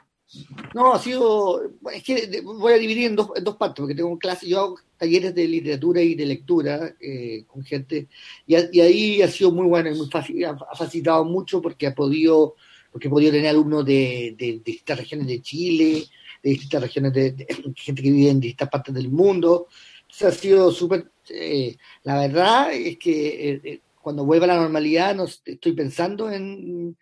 [0.73, 1.61] No, ha sido,
[1.93, 5.35] es que voy a dividir en dos, dos partes, porque tengo clases, yo hago talleres
[5.35, 8.09] de literatura y de lectura eh, con gente,
[8.47, 12.55] y, ahí ha sido muy bueno y muy fácil, ha, facilitado mucho porque ha podido,
[12.91, 14.35] porque he podido tener alumnos de,
[14.65, 16.05] distintas regiones de Chile,
[16.43, 19.67] de distintas regiones de, de, gente que vive en distintas partes del mundo,
[20.11, 21.11] se ha sido súper...
[21.29, 26.31] Eh, la verdad es que eh, eh, cuando vuelva a la normalidad no estoy pensando
[26.31, 26.97] en,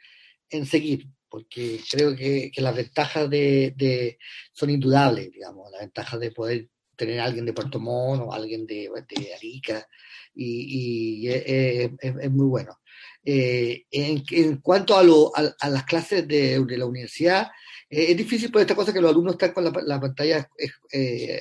[0.51, 4.19] en seguir, porque creo que, las ventajas de,
[4.53, 8.67] son indudables, digamos, las ventajas de poder tener a alguien de Puerto Montt o alguien
[8.67, 8.91] de,
[9.37, 9.87] Arica,
[10.35, 12.79] y, es, muy bueno.
[13.25, 17.49] en, cuanto a, lo, a, las clases de, la universidad,
[17.91, 20.49] es difícil por esta cosa que los alumnos están con la, pantalla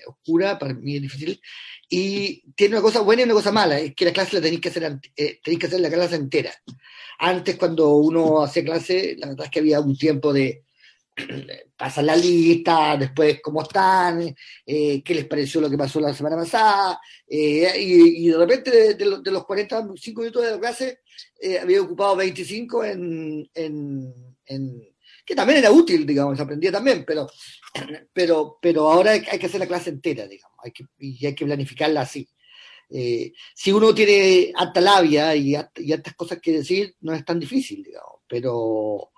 [0.07, 1.41] oscura, para mí es difícil,
[1.89, 4.62] y tiene una cosa buena y una cosa mala, es que la clase la tenéis
[4.62, 6.53] que hacer, eh, tenéis que hacer la clase entera.
[7.19, 10.63] Antes, cuando uno hacía clase, la verdad es que había un tiempo de
[11.77, 16.36] pasar la lista, después cómo están, eh, qué les pareció lo que pasó la semana
[16.36, 20.99] pasada, eh, y, de repente de, los 45 minutos de la clase
[21.62, 24.13] había ocupado 25 en, en,
[24.45, 24.96] en,
[25.27, 27.29] que también era útil, digamos, aprendía también, pero,
[28.13, 31.45] pero, pero ahora hay que hacer la clase entera, digamos hay que, y hay que
[31.45, 32.27] planificarla así.
[32.89, 37.39] Eh, si uno tiene alta labia y, y altas cosas que decir, no es tan
[37.39, 39.11] difícil, digamos, pero,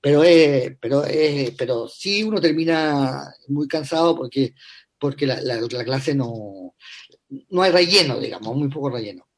[0.00, 4.54] pero, es, pero, es, pero sí uno termina muy cansado porque,
[4.98, 6.74] porque la, la, clase no,
[7.50, 9.28] no hay relleno, digamos, muy poco relleno.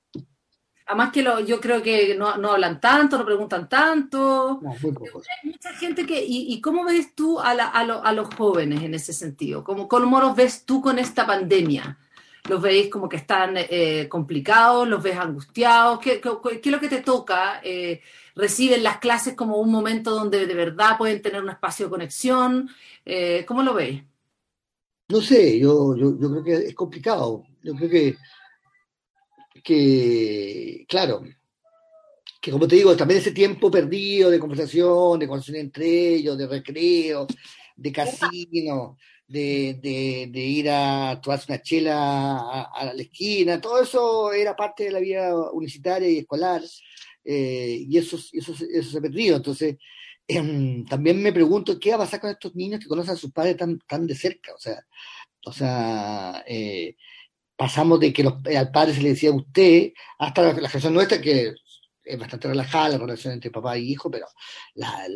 [0.87, 4.61] Además que lo, yo creo que no, no, hablan tanto, no preguntan tanto.
[4.63, 5.23] No, muy poco.
[5.43, 6.23] Hay mucha gente que...
[6.23, 9.65] ¿Y, y cómo ves tú a, la, a, a, los jóvenes en ese sentido?
[9.65, 11.99] ¿Cómo, ¿Cómo los ves tú con esta pandemia?
[12.47, 14.87] ¿Los veis como que están eh, complicados?
[14.87, 15.99] ¿Los ves angustiados?
[16.01, 17.63] ¿Qué, qué, qué es lo que te toca?
[17.65, 18.03] Eh,
[18.35, 22.69] ¿Reciben las clases como un momento donde de verdad pueden tener un espacio de conexión?
[23.07, 24.03] Eh, ¿Cómo lo veis?
[25.09, 27.45] No sé, yo, yo, yo creo que es complicado.
[27.63, 28.17] Yo creo que
[29.65, 31.25] que, claro,
[32.41, 36.47] que como te digo, también ese tiempo perdido de conversación, de conversación entre ellos, de
[36.47, 37.27] recreo,
[37.75, 44.55] de casino, de, de, ir a tomarse una chela a, la esquina, todo eso era
[44.55, 46.63] parte de la vida universitaria y escolar,
[47.25, 49.37] eh, y eso, eso, eso se ha perdido.
[49.37, 49.77] Entonces,
[50.29, 53.33] em, también me pregunto qué va a pasar con estos niños que conocen a sus
[53.33, 54.55] padres tan, tan de cerca.
[54.55, 54.85] O sea,
[55.47, 56.97] o sea eh,
[57.57, 61.21] pasamos de que los, al padre se le decía usted hasta la, la generación nuestra
[61.21, 61.55] que
[62.05, 64.27] es bastante relajada la relación entre papá y hijo, pero
[64.75, 65.07] la,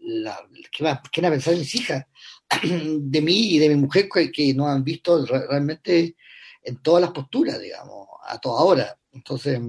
[0.00, 2.04] la, ¿qué, va, ¿qué, van a pensar mis hijas
[2.62, 6.16] de mí y de mi mujer que, que no han visto realmente
[6.62, 8.98] en todas las posturas, digamos, a toda hora?
[9.12, 9.60] Entonces,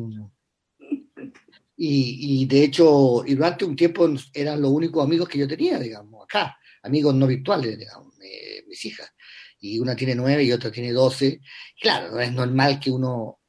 [1.78, 5.78] y, y, de hecho, y durante un tiempo eran los únicos amigos que yo tenía,
[5.78, 9.14] digamos, acá, amigos no virtuales, digamos, eh, mis hijas.
[9.66, 11.40] Y una tiene nueve y otra tiene doce.
[11.80, 13.40] Claro, no es normal que uno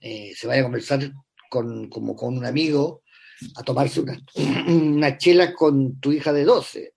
[0.00, 1.12] eh, se vaya a conversar
[1.50, 3.02] con, como con un amigo
[3.56, 4.18] a tomarse una,
[4.66, 6.94] una chela con tu hija de 12.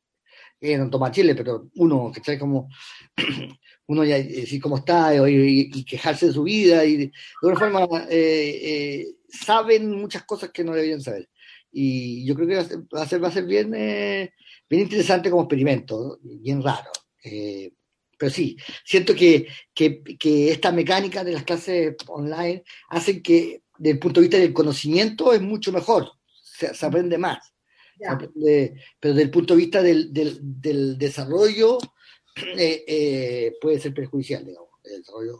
[0.58, 2.70] que no toma chile, pero uno, está como,
[3.88, 8.62] uno ya decir cómo está y, quejarse de su vida y de, alguna forma eh,
[8.64, 11.30] eh, saben muchas cosas que no deberían saber.
[11.74, 14.32] Y yo creo que va a ser, va a ser bien, eh,
[14.70, 16.90] bien interesante como experimento, bien raro.
[18.26, 23.92] Pero sí, siento que, que, que, esta mecánica de las clases online hacen que desde
[23.92, 26.12] el punto de vista del conocimiento es mucho mejor,
[26.42, 27.54] se, se aprende más.
[28.00, 31.78] Se aprende, pero desde el punto de vista del, del, del desarrollo
[32.58, 34.72] eh, eh, puede ser perjudicial, digamos.
[34.84, 35.40] El desarrollo,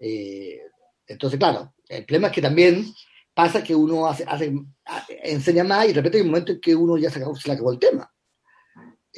[0.00, 0.62] eh,
[1.06, 2.84] entonces, claro, el problema es que también
[3.32, 4.52] pasa que uno hace, hace,
[5.22, 7.46] enseña más y de repente hay un momento en que uno ya se, acabó, se
[7.46, 8.12] le acabó el tema.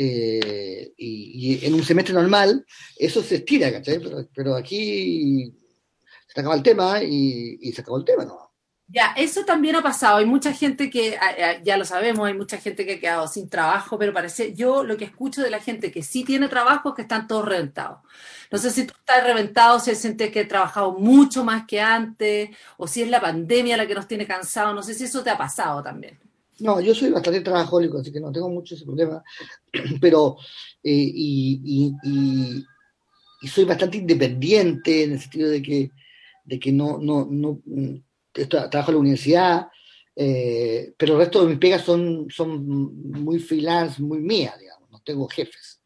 [0.01, 2.65] Eh, y, en un semestre normal
[2.97, 3.99] eso se estira, ¿cachai?
[3.99, 5.53] Pero, pero aquí
[6.29, 8.53] se acaba el tema y, se acabó el tema, ¿no?
[8.87, 10.19] Ya, eso también ha pasado.
[10.19, 11.19] Hay mucha gente que,
[11.63, 14.97] ya lo sabemos, hay mucha gente que ha quedado sin trabajo, pero parece, yo lo
[14.97, 17.99] que escucho de la gente que sí tiene trabajo es que están todos reventados.
[18.51, 22.51] No sé si tú estás reventado, si sientes que he trabajado mucho más que antes,
[22.79, 24.75] o si es la pandemia la que nos tiene cansados.
[24.75, 26.19] No sé si eso te ha pasado también.
[26.61, 29.23] No, yo soy bastante trabajólico, así que no tengo mucho ese problema,
[30.01, 30.37] pero
[30.83, 31.95] eh, y,
[33.47, 35.93] soy bastante independiente en el sentido de que,
[36.45, 37.61] de que no, no, no
[38.49, 39.69] trabajo en la universidad,
[40.17, 42.67] eh, pero el resto de mis pegas son, son
[43.13, 45.81] muy freelance, muy mías, digamos, no tengo jefes.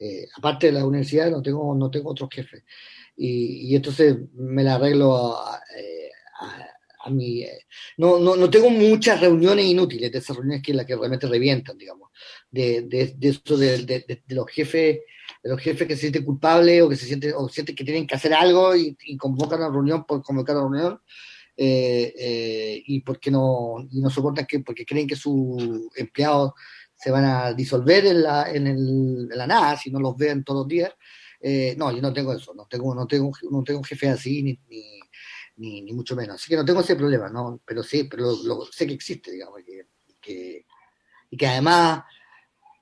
[0.00, 2.64] Eh, aparte de la universidad no tengo, no tengo otros jefes.
[3.16, 5.60] Y, entonces me la arreglo a
[7.10, 7.44] mi...
[7.96, 11.78] No, no, no, tengo muchas reuniones inútiles, de esas reuniones que las que realmente revientan,
[11.78, 12.10] digamos,
[12.50, 15.00] de, de, de esto de, de, los jefes
[15.42, 18.06] de los jefes que se sienten culpables o que se sienten o sienten que tienen
[18.06, 21.00] que hacer algo y, y convocan a reunión por convocar a reunión
[21.60, 26.52] eh, eh, y porque no, y no soportan que, porque creen que sus empleados
[26.94, 30.44] se van a disolver en la, en, el, en la nada si no los ven
[30.44, 30.92] todos los días.
[31.40, 34.42] Eh, no, yo no tengo eso, no tengo, no tengo, no tengo un jefe así,
[34.42, 34.97] ni, ni,
[35.58, 36.36] ni, ni, mucho menos.
[36.36, 37.60] Así que no tengo ese problema, ¿no?
[37.64, 39.86] Pero sí, pero lo, sé que existe, digamos, que,
[40.20, 40.66] que,
[41.30, 42.04] y que además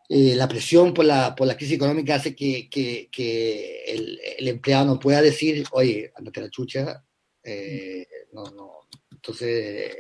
[0.08, 5.00] eh, la presión por la, por la crisis económica hace que, que, el, empleado no
[5.00, 7.04] pueda decir, oye, andate la chucha,
[7.42, 8.72] eh, no, no.
[9.10, 9.96] Entonces,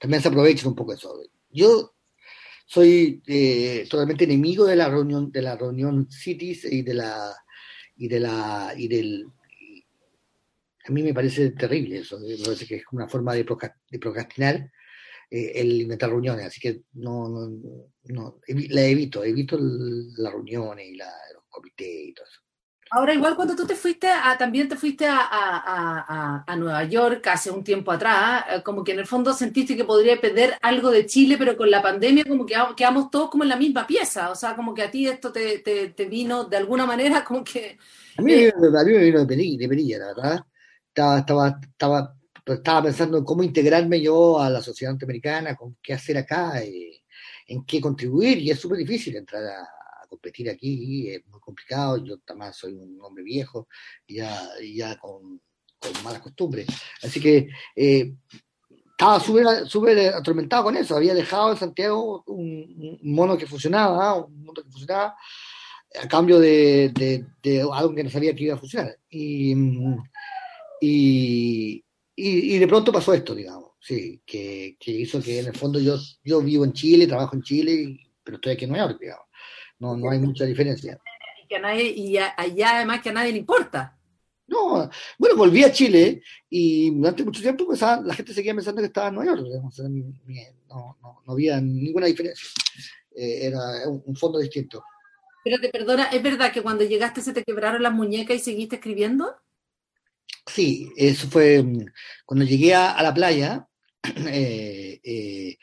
[0.00, 1.22] también se aprovechan un poco eso.
[1.50, 1.94] Yo
[2.66, 7.34] soy eh, totalmente enemigo de la reunión, de la reunión Cities y de la
[7.96, 9.26] y de la y del
[10.86, 14.70] a mí me parece terrible eso, me parece que es una forma de, procrastinar
[15.30, 17.50] eh, el inventar reuniones, así que no, no,
[18.04, 22.40] no la evito, evito las reuniones y la, los comités y todo eso.
[22.90, 27.26] Ahora, igual cuando tú te fuiste, a, también te fuiste a, a, a, Nueva York
[27.26, 30.90] hace un tiempo atrás, eh, como que en el fondo sentiste que podría perder algo
[30.90, 34.30] de Chile, pero con la pandemia como que quedamos todos como en la misma pieza,
[34.30, 37.42] o sea, como que a ti esto te, te, te vino de alguna manera como
[37.42, 37.78] que...
[38.16, 40.46] A mí, eh, a mí me vino de perilla, de perilla, la verdad.
[40.94, 45.94] Estaba, estaba, estaba, estaba pensando en cómo integrarme yo a la sociedad norteamericana, con qué
[45.94, 47.02] hacer acá, y
[47.48, 49.68] en qué contribuir, y es súper difícil entrar a
[50.14, 53.66] competir aquí es muy complicado, yo también soy un hombre viejo,
[54.06, 55.40] ya, ya con,
[55.78, 56.66] con malas costumbres.
[57.02, 58.14] Así que eh,
[58.92, 64.44] estaba súper atormentado con eso, había dejado en Santiago un, un mono que funcionaba, un
[64.44, 65.16] mundo que funcionaba,
[66.00, 68.96] a cambio de, de, de, algo que no sabía que iba a funcionar.
[69.10, 69.54] Y,
[70.84, 75.56] y, y, y de pronto pasó esto, digamos, sí, que, que, hizo que en el
[75.56, 79.00] fondo yo, yo vivo en Chile, trabajo en Chile, pero estoy aquí en Nueva York,
[79.00, 79.26] digamos.
[79.78, 80.98] No, no hay mucha diferencia.
[81.42, 83.98] Y, que a nadie, y allá además que a nadie le importa.
[84.46, 88.88] No, bueno, volví a Chile y durante mucho tiempo pues, la gente seguía pensando que
[88.88, 89.46] estaba en Nueva York.
[90.68, 92.46] No, no, no había ninguna diferencia.
[93.16, 94.84] Eh, era un, un, fondo distinto.
[95.44, 98.76] Pero te perdona, ¿es verdad que cuando llegaste se te quebraron las muñecas y seguiste
[98.76, 99.34] escribiendo?
[100.46, 101.64] Sí, eso fue
[102.26, 103.68] cuando llegué a, a la playa.
[104.28, 105.56] Eh, eh,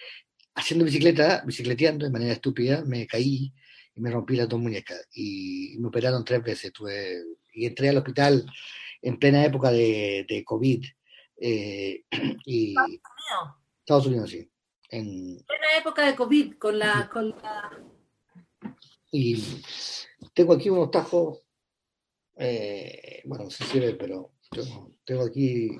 [0.56, 3.54] haciendo bicicleta, bicicleteando de manera estúpida, me caí
[3.95, 5.08] y me rompí las dos muñecas.
[5.13, 6.74] Y, me operaron tres veces.
[6.74, 7.21] Tuve,
[7.54, 8.45] y entré al hospital
[9.02, 10.84] en plena época de, de COVID.
[11.38, 12.04] Eh,
[12.45, 13.56] y, Estados Unidos.
[13.80, 14.52] Estados Unidos, sí.
[14.89, 17.71] En, plena época de COVID, con la, con la...
[19.12, 19.43] Y
[20.34, 21.43] tengo aquí unos tajos,
[22.36, 25.72] bueno, no sé si ve, pero tengo, tengo, aquí,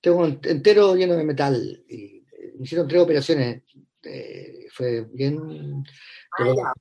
[0.00, 1.84] tengo entero lleno de metal.
[1.88, 2.24] Y
[2.58, 3.62] me hicieron tres operaciones.
[4.02, 5.84] Eh, fue bien...
[6.38, 6.74] Ah,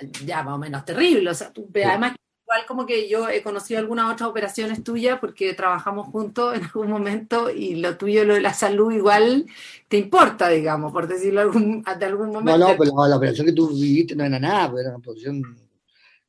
[0.00, 0.24] ya.
[0.24, 1.30] ya, más o menos terrible.
[1.30, 1.82] O sea, tú, sí.
[1.82, 6.64] además igual como que yo he conocido algunas otras operaciones tuyas porque trabajamos juntos en
[6.64, 9.46] algún momento y lo tuyo, lo de la salud, igual
[9.88, 12.58] te importa, digamos, por decirlo algún, de algún momento.
[12.58, 15.42] No, no, pero la, la operación que tú viviste no era nada, era una operación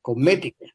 [0.00, 0.66] cosmética.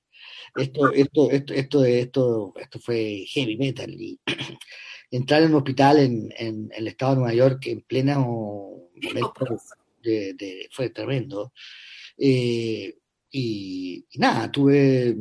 [0.56, 3.92] Esto, esto, esto, esto, esto, esto fue heavy metal.
[3.92, 4.20] Y
[5.12, 9.58] entrar en un hospital en, en, en el estado de Nueva York en pleno momento
[10.02, 11.54] de, de, fue tremendo.
[12.18, 12.98] Eh,
[13.32, 15.16] y, y, nada, tuve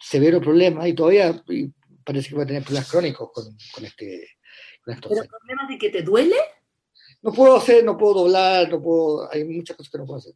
[0.00, 1.70] severos problemas y todavía y
[2.04, 4.28] parece que voy a tener problemas crónicos con, con este.
[4.84, 6.36] Con estos ¿Pero problemas de que te duele?
[7.22, 10.34] No puedo hacer, no puedo doblar, no puedo, hay muchas cosas que no puedo hacer.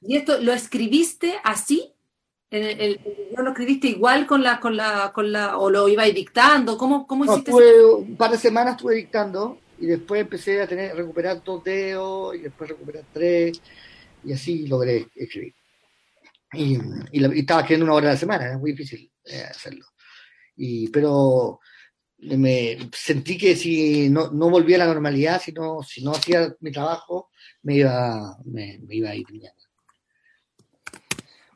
[0.00, 1.94] ¿Y esto lo escribiste así?
[2.50, 3.00] ¿En el, el,
[3.36, 6.78] ¿No lo escribiste igual con la, con la, con la, o lo ibas dictando?
[6.78, 7.50] ¿Cómo, cómo no, hiciste?
[7.50, 12.34] Tuve, un par de semanas estuve dictando y después empecé a tener, recuperar dos dedos
[12.36, 13.60] y después recuperar tres
[14.24, 15.54] y así logré escribir.
[16.54, 16.78] Y,
[17.12, 19.84] y, la, y, estaba escribiendo una hora a la semana, era muy difícil eh, hacerlo.
[20.56, 21.60] Y, pero
[22.18, 26.54] me sentí que si no, no volvía a la normalidad, si no, si no hacía
[26.60, 27.30] mi trabajo,
[27.62, 29.67] me iba, me, me iba a ir mierda.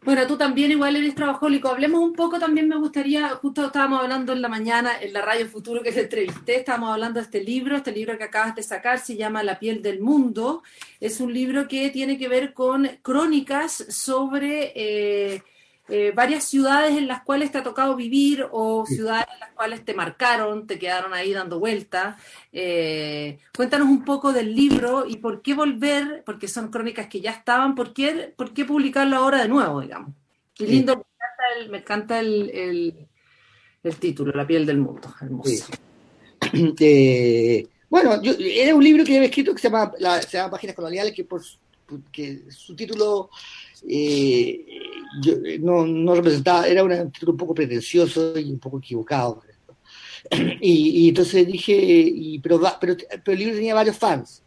[0.04, 1.68] Bueno, tú también igual eres trabajólico.
[1.68, 5.46] Hablemos un poco, también me gustaría, justo estábamos hablando en la mañana en la Radio
[5.46, 8.98] Futuro que te entrevisté, estábamos hablando de este libro, este libro que acabas de sacar
[8.98, 10.64] se llama La piel del mundo.
[10.98, 15.42] Es un libro que tiene que ver con crónicas sobre eh,
[15.94, 19.84] eh, varias ciudades en las cuales te ha tocado vivir o ciudades en las cuales
[19.84, 22.16] te marcaron, te quedaron ahí dando vueltas.
[22.50, 27.32] Eh, cuéntanos un poco del libro y por qué volver, porque son crónicas que ya
[27.32, 30.14] estaban, ¿por qué, por qué publicarlo ahora de nuevo, digamos?
[30.54, 30.98] Qué lindo, sí.
[30.98, 33.08] me encanta, el, me encanta el, el,
[33.82, 35.50] el, título, La piel del mundo, hermoso.
[35.50, 36.74] Sí.
[36.80, 40.52] Eh, bueno, yo, era un libro que había escrito que se llama, la, se llama
[40.52, 41.42] Páginas Coloniales, que por
[42.10, 43.30] que su título
[43.88, 44.64] eh,
[45.20, 49.42] yo, no, no, representaba, era un título un poco pretencioso y un poco equivocado.
[50.60, 54.44] Y, y entonces dije, y, pero, pero, pero, el libro tenía varios fans,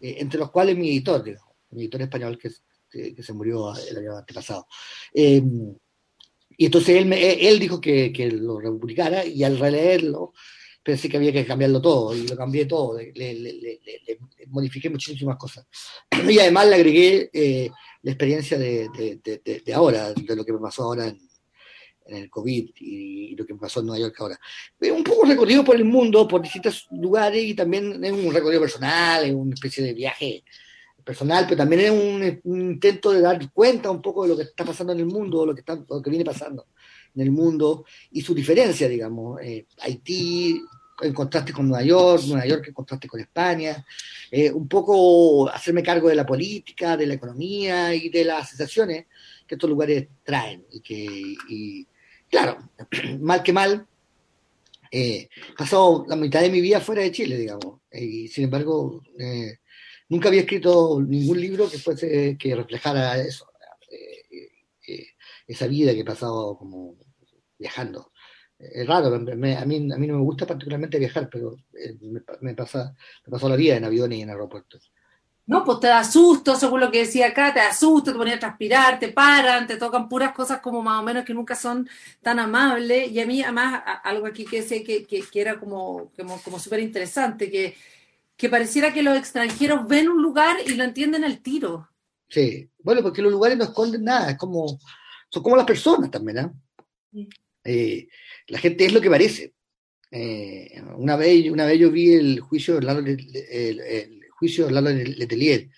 [0.00, 2.50] eh, entre los cuales mi editor, digamos, mi editor español que,
[3.14, 4.66] que, se murió el año antepasado.
[5.14, 5.40] Eh,
[6.56, 10.32] y entonces él, me, él dijo que, que, lo republicara y al releerlo
[10.82, 14.90] pensé que había que cambiarlo todo y lo cambié todo, le, le, le, le modifiqué
[14.90, 15.66] muchísimas cosas.
[16.28, 17.70] Y además le agregué eh,
[18.02, 21.18] la experiencia de, de, de, de, ahora, de lo que me pasó ahora en,
[22.06, 24.40] en el COVID y, y, lo que me pasó en Nueva York ahora.
[24.80, 29.24] Un poco recorrido por el mundo, por distintos lugares y también es un recorrido personal,
[29.24, 30.44] es una especie de viaje
[31.04, 34.44] personal, pero también es un, un, intento de dar cuenta un poco de lo que
[34.44, 36.66] está pasando en el mundo, lo que, está, lo que viene pasando
[37.14, 39.40] en el mundo y su diferencia, digamos.
[39.42, 40.60] Eh, Haití
[41.00, 43.84] en contraste con Nueva York, Nueva York en contraste con España,
[44.30, 49.06] eh, un poco hacerme cargo de la política, de la economía y de las sensaciones
[49.46, 50.64] que estos lugares traen.
[50.70, 51.86] Y que, y,
[52.28, 52.70] claro,
[53.20, 53.86] mal que mal,
[54.90, 59.58] eh, pasado la mitad de mi vida fuera de Chile, digamos, y sin embargo, eh,
[60.08, 63.46] nunca había escrito ningún libro que fuese que reflejara eso,
[64.86, 65.06] eh,
[65.46, 66.96] esa vida que he pasado como
[67.58, 68.11] viajando
[68.62, 72.20] es raro, me, a, mí, a mí no me gusta particularmente viajar, pero eh, me,
[72.40, 72.94] me, pasa,
[73.26, 74.92] me pasó la vida en aviones y en aeropuertos.
[75.44, 78.34] No, pues te da susto, según lo que decía acá, te da susto, te ponen
[78.34, 81.88] a transpirar, te paran, te tocan puras cosas como más o menos que nunca son
[82.22, 83.10] tan amables.
[83.10, 86.60] Y a mí, además, algo aquí que decía que, que, que era como, como, como
[86.60, 87.74] súper interesante, que,
[88.36, 91.88] que pareciera que los extranjeros ven un lugar y lo entienden al tiro.
[92.28, 94.78] Sí, bueno, porque los lugares no esconden nada, es como,
[95.28, 96.50] son como las personas también, ¿eh?
[97.12, 97.28] Sí.
[97.64, 98.08] Eh,
[98.52, 99.54] la gente es lo que parece.
[100.10, 104.72] Eh, una, vez, una vez yo vi el juicio de Lalo, el, el juicio de
[104.72, 105.70] Lalo Letelier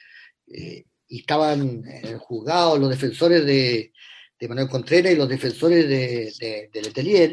[0.48, 3.92] eh, estaban en el juzgado los defensores de,
[4.40, 7.32] de Manuel Contreras y los defensores de, de, Letelier.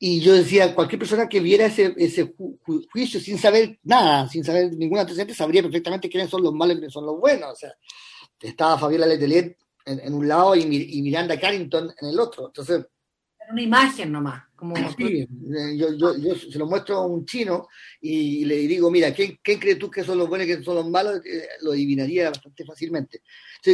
[0.00, 2.58] Y yo decía, cualquier persona que viera ese, ese ju
[2.90, 6.78] juicio sin saber nada, sin saber ningún antecedente, sabría perfectamente quiénes son los malos y
[6.78, 7.52] quiénes son los buenos.
[7.52, 7.72] O sea,
[8.40, 9.56] estaba Fabiola Letelier
[9.86, 12.48] en, en un lado y, y Miranda Carrington en el otro.
[12.48, 12.84] Entonces,
[13.50, 14.44] una imagen nomás.
[14.54, 14.74] Como...
[14.96, 15.26] Sí,
[15.76, 17.68] yo, yo, yo, se lo muestro a un chino
[18.00, 20.74] y le digo, mira, ¿quién, ¿quién crees tú que son los buenos y que son
[20.74, 21.20] los malos?
[21.62, 23.22] Lo adivinaría bastante fácilmente.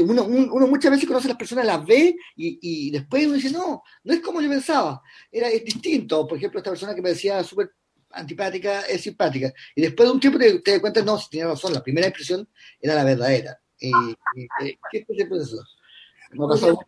[0.03, 3.51] uno, uno, muchas veces conoce a las personas, las ve y, y, después uno dice,
[3.51, 5.01] no, no es como yo pensaba,
[5.33, 6.27] era es distinto.
[6.27, 7.71] Por ejemplo, esta persona que me decía súper
[8.11, 9.53] antipática es simpática.
[9.75, 12.07] Y después de un tiempo te, te das cuenta, no, si tenía razón, la primera
[12.07, 12.47] impresión
[12.79, 13.59] era la verdadera.
[13.79, 15.65] Y, y, ¿Qué es el proceso?
[16.33, 16.79] Ha pasado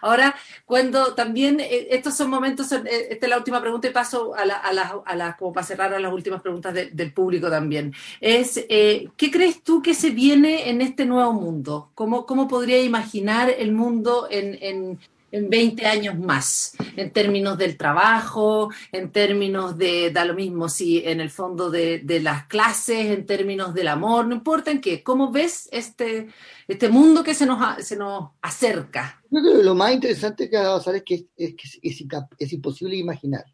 [0.00, 4.34] Ahora, cuando también, eh, estos son momentos, eh, esta es la última pregunta y paso
[4.34, 4.58] a las,
[5.04, 9.08] a la, como para cerrar a las últimas preguntas de, del público también, es, eh,
[9.16, 11.90] ¿qué crees tú que se viene en este nuevo mundo?
[11.94, 14.98] ¿Cómo, cómo podría imaginar el mundo en, en,
[15.32, 20.98] en 20 años más, en términos del trabajo, en términos de, da lo mismo si
[21.04, 25.02] en el fondo de, de, las clases, en términos del amor, no importa en qué,
[25.02, 26.28] ¿cómo ves este,
[26.68, 29.20] este mundo que se nos, se nos acerca?
[29.30, 32.04] lo más interesante que va a pasar es que es, es,
[32.38, 33.44] es imposible imaginar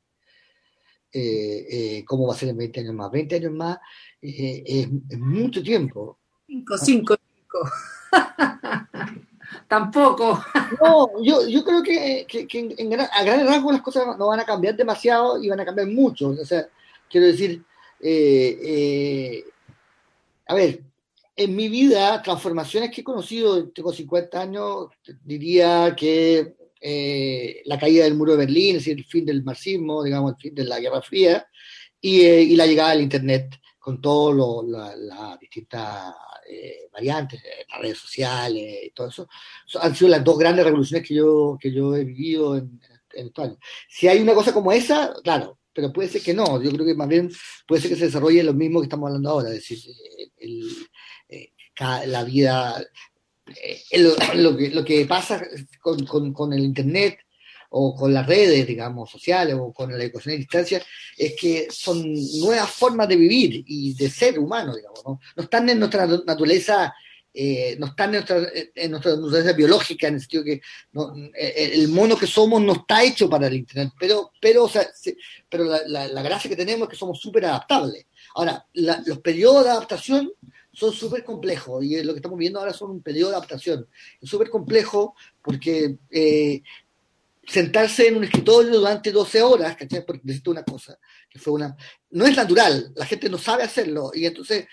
[1.11, 3.11] eh, eh, cómo va a ser en 20 años más.
[3.11, 3.79] 20 años más
[4.20, 6.18] eh, es, es, mucho tiempo.
[6.47, 7.16] 5, 5,
[7.49, 7.70] 5.
[9.66, 10.42] Tampoco.
[10.82, 14.40] No, yo, yo creo que, que, en, en, a grandes rasgos las cosas no van
[14.40, 16.28] a cambiar demasiado y van a cambiar mucho.
[16.30, 16.66] O sea,
[17.09, 17.62] quiero decir,
[18.01, 19.44] eh, eh,
[20.46, 20.82] a ver,
[21.36, 24.88] en mi vida, transformaciones que he conocido, tengo 50 años,
[25.24, 30.03] diría que eh, la caída del muro de Berlín, es decir, el fin del marxismo,
[30.03, 31.46] digamos, el fin de la Guerra Fría,
[32.01, 36.14] y, y la llegada del Internet con todas las la distintas
[36.49, 39.28] eh, variantes, eh, las redes sociales y todo eso,
[39.80, 42.80] han sido las dos grandes revoluciones que yo, que yo he vivido en,
[43.14, 43.59] en estos años.
[43.88, 46.94] Si hay una cosa como esa, claro, pero puede ser que no, yo creo que
[46.94, 47.30] más bien
[47.66, 49.78] puede ser que se desarrolle lo mismo que estamos hablando ahora, es decir,
[50.38, 50.68] el,
[52.07, 52.84] la vida,
[54.34, 55.46] lo, que, lo que pasa
[55.80, 57.18] con, con el Internet,
[57.70, 60.82] o con las redes, digamos, sociales o con la educación a distancia,
[61.16, 65.20] es que son nuevas formas de vivir y de ser humano, digamos, ¿no?
[65.36, 66.94] No están en nuestra naturaleza,
[67.32, 70.60] eh, no están en nuestra, en nuestra naturaleza biológica, en el sentido que
[70.92, 74.68] no, eh, el mono que somos no está hecho para el Internet, pero, pero, o
[74.68, 75.16] sea, sí,
[75.48, 78.06] pero la, la, la, gracia que tenemos es que somos súper adaptables.
[78.34, 80.32] Ahora, la, los periodos de adaptación
[80.78, 83.88] son súper complejos y lo que estamos viendo ahora son un periodo de adaptación.
[84.20, 86.62] Es súper complejo porque eh,
[87.49, 90.05] sentarse en un escritorio durante 12 horas, ¿cachai?
[90.05, 91.74] Porque necesito una cosa, que fue una...
[92.11, 94.66] No es natural, la gente no sabe hacerlo, y entonces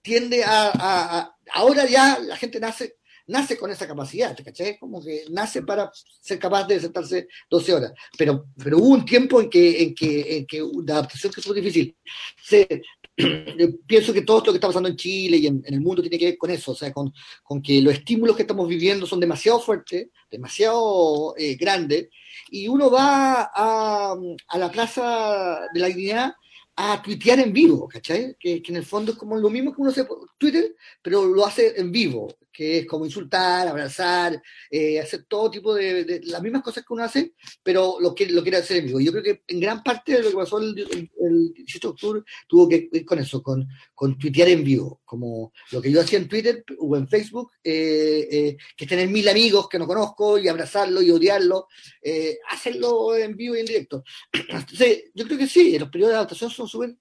[0.00, 1.34] tiende a...
[1.52, 2.96] ahora ya la gente nace
[3.26, 4.78] nace con esa capacidad, ¿cachai?
[4.78, 5.90] Como que nace para
[6.20, 7.92] ser capaz de sentarse 12 horas.
[8.18, 11.54] Pero, pero hubo un tiempo en que, en que, en que la adaptación que fue
[11.54, 11.96] difícil.
[12.42, 12.82] Se,
[13.86, 16.18] pienso que todo esto que está pasando en Chile y en, en, el mundo tiene
[16.18, 17.12] que ver con eso, o sea, con,
[17.42, 22.08] con que los estímulos que estamos viviendo son demasiado fuertes, demasiado eh, grandes,
[22.50, 24.14] y uno va a,
[24.48, 26.34] a la Plaza de la Dignidad
[26.76, 28.36] a tuitear en vivo, ¿cachai?
[28.38, 31.24] Que, que, en el fondo es como lo mismo que uno hace por Twitter, pero
[31.24, 34.40] lo hace en vivo, que es como insultar, abrazar,
[34.70, 38.42] eh, hacer todo tipo de, las mismas cosas que uno hace, pero lo, que, lo
[38.42, 39.00] quiere hacer en vivo.
[39.00, 41.92] Yo creo que en gran parte de lo que pasó el, el, el 18 de
[41.92, 46.00] octubre tuvo que ver con eso, con, con tuitear en vivo, como lo que yo
[46.00, 49.86] hacía en Twitter o en Facebook, eh, eh, que es tener mil amigos que no
[49.88, 51.66] conozco y abrazarlo y odiarlo,
[52.50, 54.04] hacerlo en vivo y en directo.
[54.32, 56.96] Entonces, yo creo que sí, los periodos de adaptación son súper...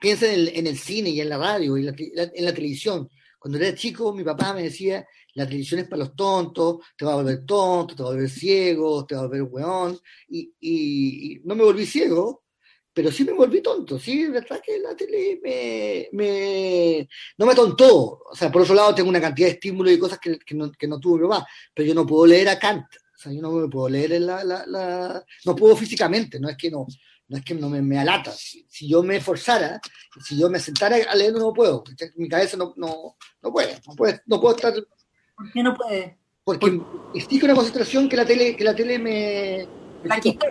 [0.00, 3.08] Piensa en el, en el cine y en la radio y en la televisión
[3.44, 7.12] cuando era chico, mi papá me decía, la televisión es para los tontos, te va
[7.12, 9.98] a volver tonto, te va a volver ciego, te va a volver weón,
[10.30, 12.44] y, no me volví ciego,
[12.90, 18.22] pero sí me volví tonto, sí, es verdad que la tele me, no me tontó,
[18.24, 21.18] o sea, por otro lado tengo una cantidad de estímulos y cosas que, no, tuvo
[21.18, 23.90] mi papá, pero yo no puedo leer a Kant, o sea, yo no me puedo
[23.90, 26.86] leer la, la, no puedo físicamente, no es que no,
[27.28, 28.32] no es que no me, me alata.
[28.32, 29.80] Si, si, yo me esforzara,
[30.22, 31.82] si yo me sentara a leer, no puedo.
[32.16, 34.74] Mi cabeza no, no, no puede, no puede, no puedo estar.
[34.74, 36.18] ¿Por qué no puede?
[36.44, 37.12] Porque ¿Por?
[37.14, 39.66] exige una concentración que la tele, que la tele me,
[40.02, 40.46] me la quitó.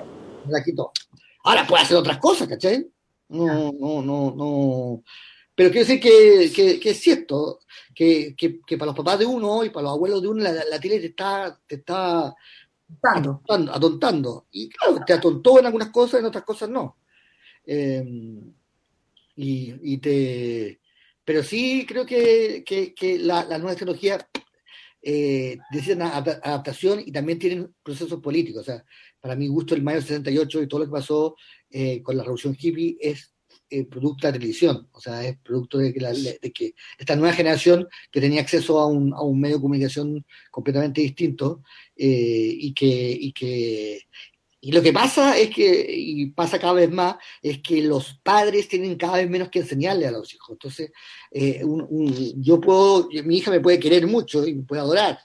[0.45, 0.91] Me la quitó.
[1.43, 2.87] Ahora puede hacer otras cosas, ¿cachai?
[3.29, 5.03] No, no, no, no.
[5.55, 7.59] Pero quiero decir que, que, que es cierto,
[7.93, 10.51] que, que, que, para los papás de uno y para los abuelos de uno, la,
[10.51, 12.33] la tele te está, te está
[13.01, 14.47] atontando, atontando.
[14.51, 16.97] Y claro, te atontó en algunas cosas, en otras cosas no.
[17.65, 18.03] Eh,
[19.35, 20.79] y, y, te.
[21.25, 24.27] Pero sí creo que, que, que la, la, nueva tecnología
[25.01, 28.61] eh, necesitan adaptación y también tienen procesos políticos.
[28.61, 28.85] O sea,
[29.19, 31.35] para mi gusto, el mayo del 68 y todo lo que pasó
[31.69, 33.32] eh, con la revolución hippie es
[33.69, 37.15] eh, producto de la televisión, o sea, es producto de que, la, de que esta
[37.15, 41.63] nueva generación que tenía acceso a un, a un medio de comunicación completamente distinto
[41.95, 44.01] eh, y, que, y, que,
[44.61, 48.67] y lo que pasa es que, y pasa cada vez más, es que los padres
[48.67, 50.51] tienen cada vez menos que enseñarle a los hijos.
[50.51, 50.91] Entonces,
[51.31, 51.63] eh,
[52.37, 55.19] yo puedo, mi hija me puede querer mucho y me puede adorar,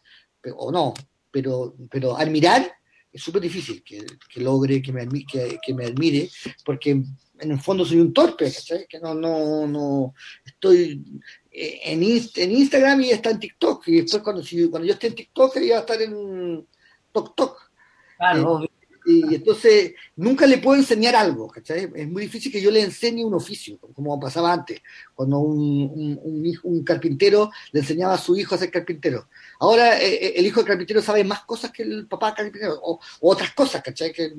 [0.57, 0.95] o no,
[1.31, 2.73] pero, pero admirar
[3.13, 4.05] es súper difícil que,
[4.37, 6.29] logre que me, que, que me admire,
[6.65, 7.03] porque
[7.41, 8.53] en el fondo soy un torpe,
[8.89, 10.15] Que no, no, no,
[10.45, 11.03] estoy
[11.51, 15.15] eh, en, en Instagram y está en TikTok, y después cuando, cuando yo esté en
[15.15, 16.67] TikTok quería estar en
[17.13, 17.71] TokTok.
[18.17, 18.69] Claro, eh,
[19.09, 21.91] y entonces nunca le puedo enseñar algo, ¿cachai?
[21.95, 24.83] Es muy difícil que yo le enseñe un oficio, como pasaba antes,
[25.15, 26.21] cuando un,
[26.63, 29.29] un, carpintero le enseñaba a su hijo a ser carpintero.
[29.61, 33.01] Ahora eh, eh, el hijo del carpintero sabe más cosas que el papá carpintero, o,
[33.21, 34.13] otras cosas, ¿cachai?
[34.13, 34.31] Que,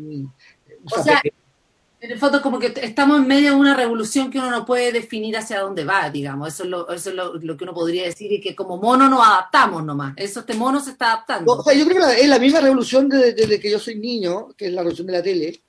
[0.86, 1.20] o sea,
[2.02, 4.94] en el fondo, como que estamos en medio de una revolución que uno no puede
[4.94, 6.48] definir hacia dónde va, digamos.
[6.48, 9.26] Eso es lo, eso es lo, que uno podría decir, y que como mono nos
[9.26, 10.14] adaptamos nomás.
[10.16, 11.52] Eso, este mono se está adaptando.
[11.52, 14.68] O sea, yo creo que es la misma revolución desde, que yo soy niño, que
[14.68, 15.62] es la revolución de la tele,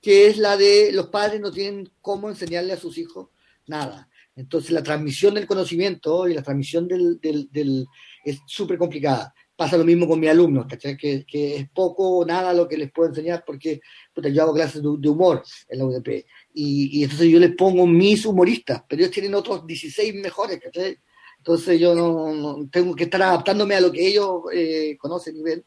[0.00, 3.28] que, es la de los padres no tienen cómo enseñarle a sus hijos
[3.66, 4.08] nada.
[4.36, 7.86] Entonces, la transmisión del conocimiento y la transmisión del, del, del
[8.24, 10.96] es súper complicada pasa lo mismo con mis alumnos, ¿cachai?
[10.96, 13.80] Que, que, es poco o nada lo que les puedo enseñar porque
[14.16, 18.26] yo hago clases de, humor en la UDP y, y, entonces yo les pongo mis
[18.26, 20.98] humoristas, pero ellos tienen otros 16 mejores, ¿cachai?
[21.38, 25.64] Entonces yo no, tengo que estar adaptándome a lo que ellos eh, conocen y ven.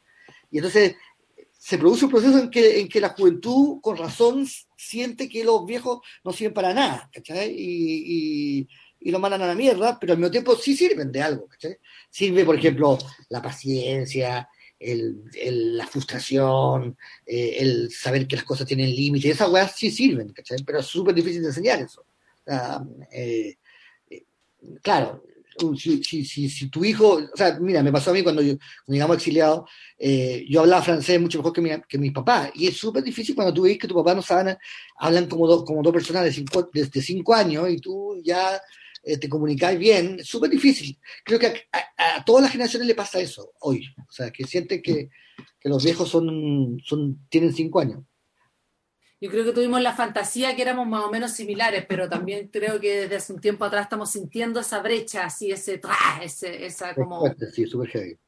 [0.52, 0.96] Y entonces
[1.52, 5.66] se produce un proceso en que, en que la juventud, con razón, siente que los
[5.66, 7.50] viejos no sirven para nada, ¿cachai?
[7.50, 8.68] Y, y,
[9.06, 11.78] y lo mandan a la mierda, pero al mismo tiempo sí sirven de algo, ¿cachai?
[12.10, 12.98] Sirve, por ejemplo,
[13.30, 14.50] la paciencia,
[14.80, 20.58] la frustración, eh, el saber que las cosas tienen límites, esas weas sí sirven, ¿cachai?
[20.66, 22.04] Pero es súper difícil de enseñar eso.
[23.12, 23.56] Eh,
[24.10, 24.24] eh,
[24.82, 25.24] claro,
[25.78, 28.94] si, si, si, tu hijo, o sea, mira, me pasó a mí cuando, yo, cuando
[28.94, 29.70] llegamos exiliados,
[30.50, 33.54] yo hablaba francés mucho mejor que mi, que mi papá, y es súper difícil cuando
[33.54, 34.58] tú ves que tu papá no sabe,
[34.98, 36.72] hablan como, dos como dos personas de cinco,
[37.04, 38.60] cinco años y tú ya
[39.06, 41.00] eh, te comunicáis bien, es súper difícil.
[41.24, 43.86] Creo que a, todas las generaciones le pasa eso hoy.
[44.08, 45.10] O sea, que sienten que,
[45.64, 48.04] los viejos son, son, tienen cinco años.
[49.22, 52.80] Yo creo que tuvimos la fantasía que éramos más o menos similares, pero también creo
[52.80, 55.82] que desde hace un tiempo atrás estamos sintiendo esa brecha, así, ese,
[56.22, 57.24] ese esa como...
[57.54, 58.20] sí, súper heavy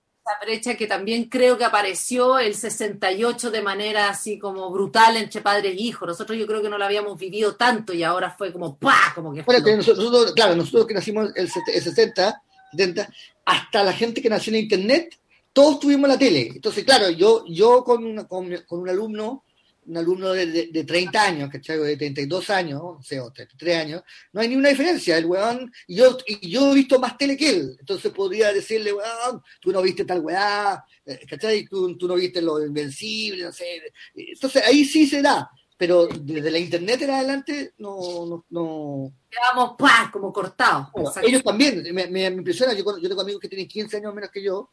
[0.41, 5.73] brecha que también creo que apareció el 68 de manera así como brutal entre padres
[5.73, 6.07] e hijos.
[6.07, 9.13] Nosotros yo creo que no lo habíamos vivido tanto y ahora fue como ¡pah!
[9.15, 9.43] Como que
[9.75, 13.09] nosotros, claro, nosotros que nacimos el, el 60, 70,
[13.45, 15.19] hasta la gente que nació en Internet,
[15.53, 16.51] todos tuvimos la tele.
[16.53, 19.43] Entonces, claro, yo, yo con, con, con un alumno
[19.88, 21.79] un alumno de, de, 30 años, ¿cachai?
[21.79, 25.17] De 32 años, o sea, 33 años, no hay ninguna diferencia.
[25.17, 28.93] El weón, y yo, y yo he visto más tele que él, entonces podría decirle,
[28.93, 31.65] weón, tú no viste tal weá, eh, ¿cachai?
[31.65, 33.81] Tú, tú no viste lo invencible, no sé.
[34.13, 38.25] Entonces ahí sí se da, pero desde la internet en adelante no.
[38.25, 39.13] no, no...
[39.29, 40.09] Quedamos, ¡pah!
[40.11, 40.88] como cortados.
[41.23, 44.43] ellos también, me, me, impresiona, yo, yo tengo amigos que tienen 15 años menos que
[44.43, 44.71] yo,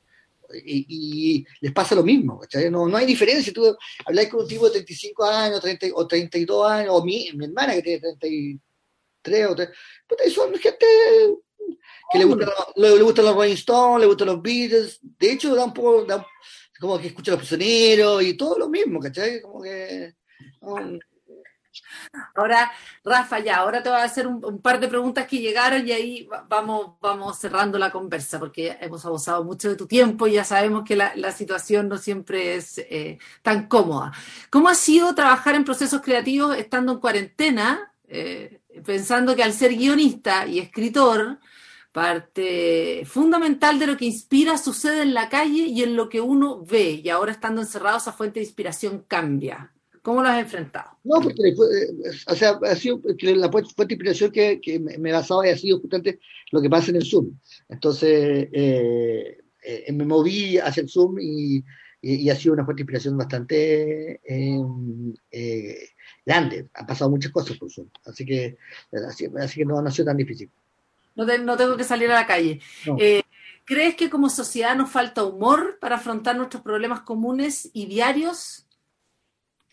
[0.65, 2.41] y, les pasa lo mismo,
[2.71, 3.53] No, no hay diferencia.
[3.53, 7.47] Tú habláis con un tipo de 35 años 30, o 32 años, o mi, mi
[7.47, 9.71] hermana que tiene 33 o 3,
[10.33, 10.87] son gente
[12.13, 15.65] que le, gusta, le, gustan los Rolling Stones, le gustan los Beatles, de hecho da
[15.65, 16.07] un poco,
[16.79, 19.41] como que escucha a los prisioneros y todo lo mismo, ¿cachai?
[19.41, 20.15] Como que...
[22.35, 22.71] Ahora,
[23.05, 26.29] Rafa, ya, ahora te voy a hacer un, par de preguntas que llegaron y ahí
[26.49, 30.85] vamos, vamos cerrando la conversa, porque hemos abusado mucho de tu tiempo y ya sabemos
[30.85, 34.13] que la, situación no siempre es eh, tan cómoda.
[34.51, 39.75] ¿Cómo ha sido trabajar en procesos creativos estando en cuarentena, eh, pensando que al ser
[39.75, 41.39] guionista y escritor,
[41.93, 46.65] parte fundamental de lo que inspira sucede en la calle y en lo que uno
[46.65, 49.73] ve, y ahora estando encerrado esa fuente de inspiración cambia?
[50.05, 50.99] ¿Cómo lo has enfrentado?
[51.03, 51.55] No, porque eh,
[52.27, 56.21] o sea, ha sido la fuerte inspiración que, que me basaba y ha sido justamente
[56.51, 57.33] lo que pasa en el Zoom.
[57.71, 61.65] Entonces, eh, eh, me moví hacia el Zoom y,
[62.03, 64.21] y, ha sido una fuerte inspiración bastante
[66.27, 66.69] grande.
[66.75, 67.89] Han pasado muchas cosas por Zoom.
[68.05, 68.59] Así que,
[69.09, 70.51] así, que no, ha sido tan difícil.
[71.15, 72.61] No, no, tengo que salir a la calle.
[73.65, 78.64] ¿Crees que como sociedad nos falta humor para afrontar nuestros problemas comunes y diarios?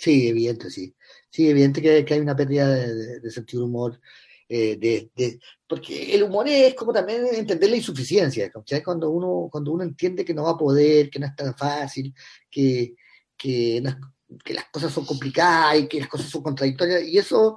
[0.02, 0.96] Sí, evidente, sí.
[1.30, 4.02] Sí, evidente que, hay una pérdida de, sentido de humor.
[4.50, 8.52] Eh, de, porque el humor es como también entender la insuficiencia,
[8.84, 12.14] Cuando uno, cuando uno entiende que no va a poder, que no es tan fácil,
[12.50, 12.96] que,
[13.38, 17.56] que, las cosas son complicadas y que las cosas son contradictorias, y eso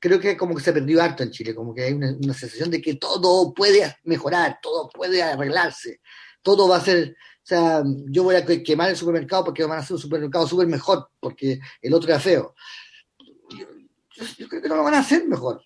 [0.00, 2.80] creo que como que se perdió harto en Chile, como que hay una, sensación de
[2.80, 6.00] que todo puede mejorar, todo puede arreglarse.
[6.42, 9.82] Todo va a ser, o sea, yo voy a quemar el supermercado porque van a
[9.82, 12.54] ser un supermercado súper mejor, porque el otro era feo.
[14.36, 15.62] Yo, creo que no lo van a hacer mejor.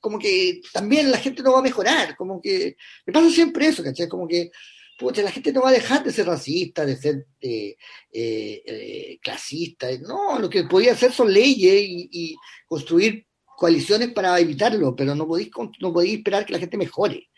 [0.00, 3.82] Como que también la gente no va a mejorar, como que me pasa siempre eso,
[3.82, 4.08] ¿cachai?
[4.08, 4.50] Como que
[4.98, 7.76] la gente no va a dejar de ser racista, de ser eh,
[8.12, 9.88] eh, eh, clasista.
[9.98, 12.36] No, lo que podía hacer son leyes y,
[12.66, 13.26] construir
[13.56, 15.50] coaliciones para evitarlo, pero no podéis,
[15.80, 17.28] no podéis esperar que la gente mejore.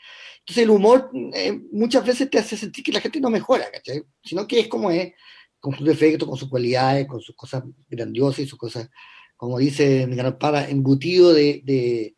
[0.48, 1.10] Entonces el humor
[1.72, 4.02] muchas veces te hace sentir que la gente no mejora, ¿cachai?
[4.24, 5.12] Sino que es como es,
[5.60, 8.88] con sus defectos, con sus cualidades, con sus cosas grandiosas y sus cosas,
[9.36, 12.14] como dice mi gran para, embutido de,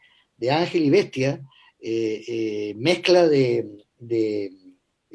[0.48, 1.42] ángel y bestia,
[2.76, 3.66] mezcla de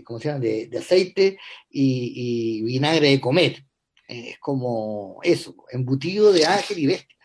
[0.04, 0.40] ¿cómo se llama?
[0.40, 1.38] De, aceite
[1.70, 3.66] y, vinagre de comer.
[4.08, 7.18] Es como eso, embutido de ángel y bestia.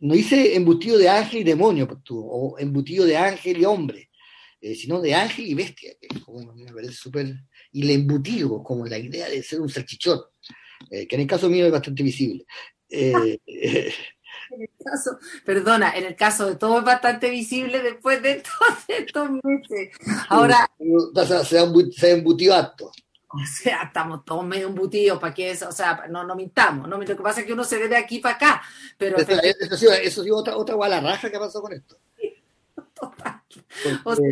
[0.00, 4.10] Eh, no dice embutido de ángel y demonio, pues, o embutido de ángel y hombre,
[4.60, 5.92] eh, sino de ángel y bestia,
[6.24, 7.34] como me parece súper.
[7.72, 10.20] Y le embutido, como la idea de ser un salchichón,
[10.90, 12.44] eh, que en el caso mío es bastante visible.
[14.52, 18.78] En el caso, perdona, en el caso de todo es bastante visible después de todos
[18.88, 19.96] estos meses.
[20.28, 20.68] Ahora.
[21.92, 22.90] Se ha embutido acto.
[23.32, 26.98] O sea, estamos todos medio embutidos para que eso, o sea, no, no mintamos, ¿no?
[26.98, 28.62] Lo que pasa es que uno se ve de aquí para acá,
[28.98, 29.16] pero...
[29.18, 31.96] Eso, sí, eso sí, otra, otra raja que pasó con esto.
[32.94, 33.40] Total.
[34.04, 34.24] O sea,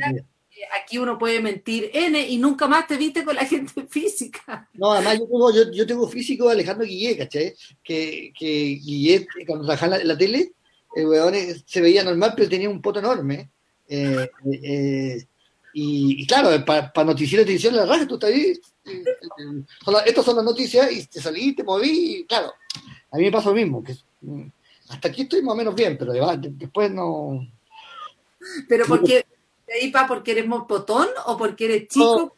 [0.83, 4.69] aquí uno puede mentir N y nunca más te viste con la gente física.
[4.75, 7.55] No, además yo tengo, yo, yo tengo físico de Alejandro Guillet, ¿cachai?
[7.83, 10.53] Que, que Guillet, cuando trabajaba en la, tele,
[10.95, 11.35] el weón
[11.67, 13.51] se veía normal, pero tenía un poto enorme.
[13.89, 14.29] Eh,
[14.63, 15.27] eh,
[15.81, 18.53] y, claro, para pa noticiero de televisión la raja, tú estás ahí.
[20.07, 22.53] estas son las noticias y te salí, te moví, y claro.
[23.13, 24.49] A mí me pasa lo mismo, que mm,
[24.89, 27.47] hasta aquí estoy más o menos bien, pero después no.
[28.69, 29.25] Pero porque
[29.81, 32.35] ahí pa porque eres potón o porque eres chico?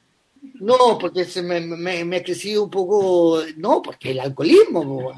[0.54, 5.12] No, porque se me, me, me, ha crecido un poco, no, porque el alcoholismo.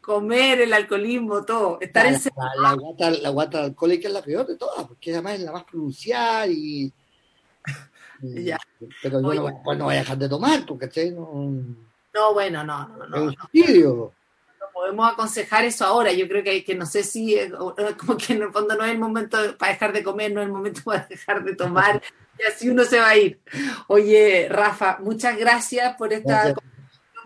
[0.00, 1.78] Comer, el alcoholismo, todo.
[1.80, 2.20] Estar la,
[2.60, 5.64] la, guata, la guata alcohólica es la peor de todas, porque además es la más
[5.64, 6.92] pronunciada y...
[8.22, 8.58] ya.
[9.02, 11.52] Pero yo no, pues no voy a dejar de tomar, porque no...
[12.14, 13.22] No, bueno, no, no, no.
[13.24, 14.12] Un
[14.74, 16.12] podemos aconsejar eso ahora.
[16.12, 17.38] Yo creo que, que no sé si,
[17.96, 20.46] como que en el fondo no es el momento para dejar de comer, no es
[20.46, 22.02] el momento para dejar de tomar,
[22.38, 23.40] y así uno se va a ir.
[23.86, 26.54] Oye, Rafa, muchas gracias por esta...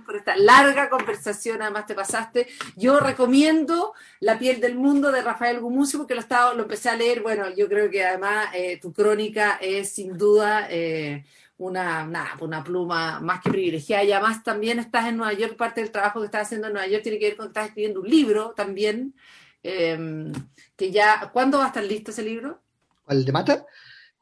[0.09, 2.47] por esta larga conversación, además te pasaste.
[2.77, 6.97] Yo recomiendo La piel del mundo de Rafael Gumucio, porque lo, estaba, lo empecé a
[6.97, 11.27] leer, bueno, yo creo que además eh, tu crónica es sin duda eh,
[11.59, 14.03] una, nada, una pluma más que privilegiada.
[14.03, 16.89] Y además también estás en Nueva York, parte del trabajo que estás haciendo en Nueva
[16.89, 19.15] York tiene que ver con que estás escribiendo un libro también,
[19.63, 20.33] em,
[20.75, 22.63] que ya, ¿cuándo va a estar listo ese libro?
[23.09, 23.67] ¿El de Mata?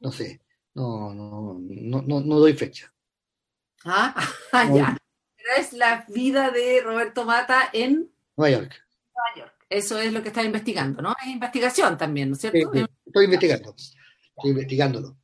[0.01, 0.41] No sé,
[0.74, 2.93] no, no, no, no, no doy fecha.
[3.84, 4.12] Ah,
[4.74, 4.97] ya.
[5.57, 8.86] Es la vida de Roberto Mata en Nueva York.
[9.14, 9.55] Nueva York.
[9.68, 11.14] Eso es lo que estás investigando, ¿no?
[11.20, 12.59] Es investigación también, ¿no es cierto?
[13.05, 15.16] estoy investigando, estoy investigándolo.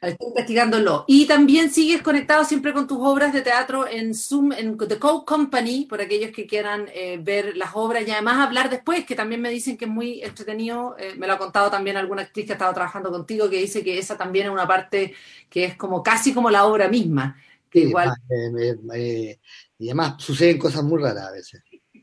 [0.00, 1.04] Estoy investigándolo.
[1.06, 5.26] Y también sigues conectado siempre con tus obras de teatro en Zoom, en The Code
[5.26, 9.42] Company, por aquellos que quieran eh, ver las obras y además hablar después, que también
[9.42, 10.96] me dicen que es muy entretenido.
[10.98, 13.84] Eh, me lo ha contado también alguna actriz que ha estado trabajando contigo, que dice
[13.84, 15.12] que esa también es una parte
[15.50, 17.36] que es como casi como la obra misma.
[17.70, 18.12] Que igual...
[18.94, 19.38] Eh,
[19.78, 21.62] y además suceden cosas muy raras a veces.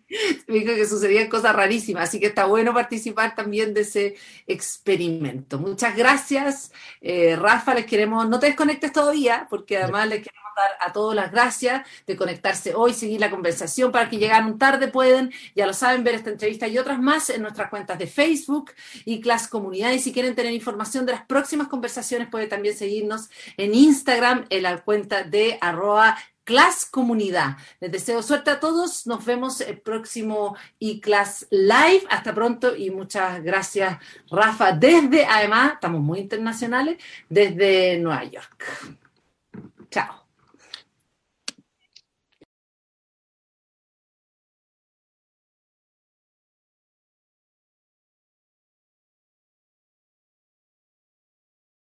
[0.48, 4.16] me dijo que sucedían cosas rarísimas, así que está bueno participar también de ese
[4.46, 5.60] experimento.
[5.60, 10.72] Muchas gracias, eh, Rafa, les queremos, no te desconectes todavía, porque además les queremos dar
[10.80, 15.32] a todos las gracias de conectarse hoy, seguir la conversación, para que llegaron tarde pueden,
[15.56, 18.72] ya lo saben, ver esta entrevista y otras más en nuestras cuentas de Facebook
[19.06, 23.30] y Class Comunidad, y si quieren tener información de las próximas conversaciones, pueden también seguirnos
[23.56, 27.58] en Instagram, en la cuenta de arroba Class Comunidad.
[27.82, 29.06] Les deseo suerte a todos.
[29.06, 30.56] Nos vemos el próximo
[31.02, 32.04] class Live.
[32.10, 33.98] Hasta pronto y muchas gracias,
[34.32, 34.72] Rafa.
[34.72, 36.98] Desde, además, estamos muy internacionales,
[37.28, 38.64] desde Nueva York.
[39.92, 40.27] Chao.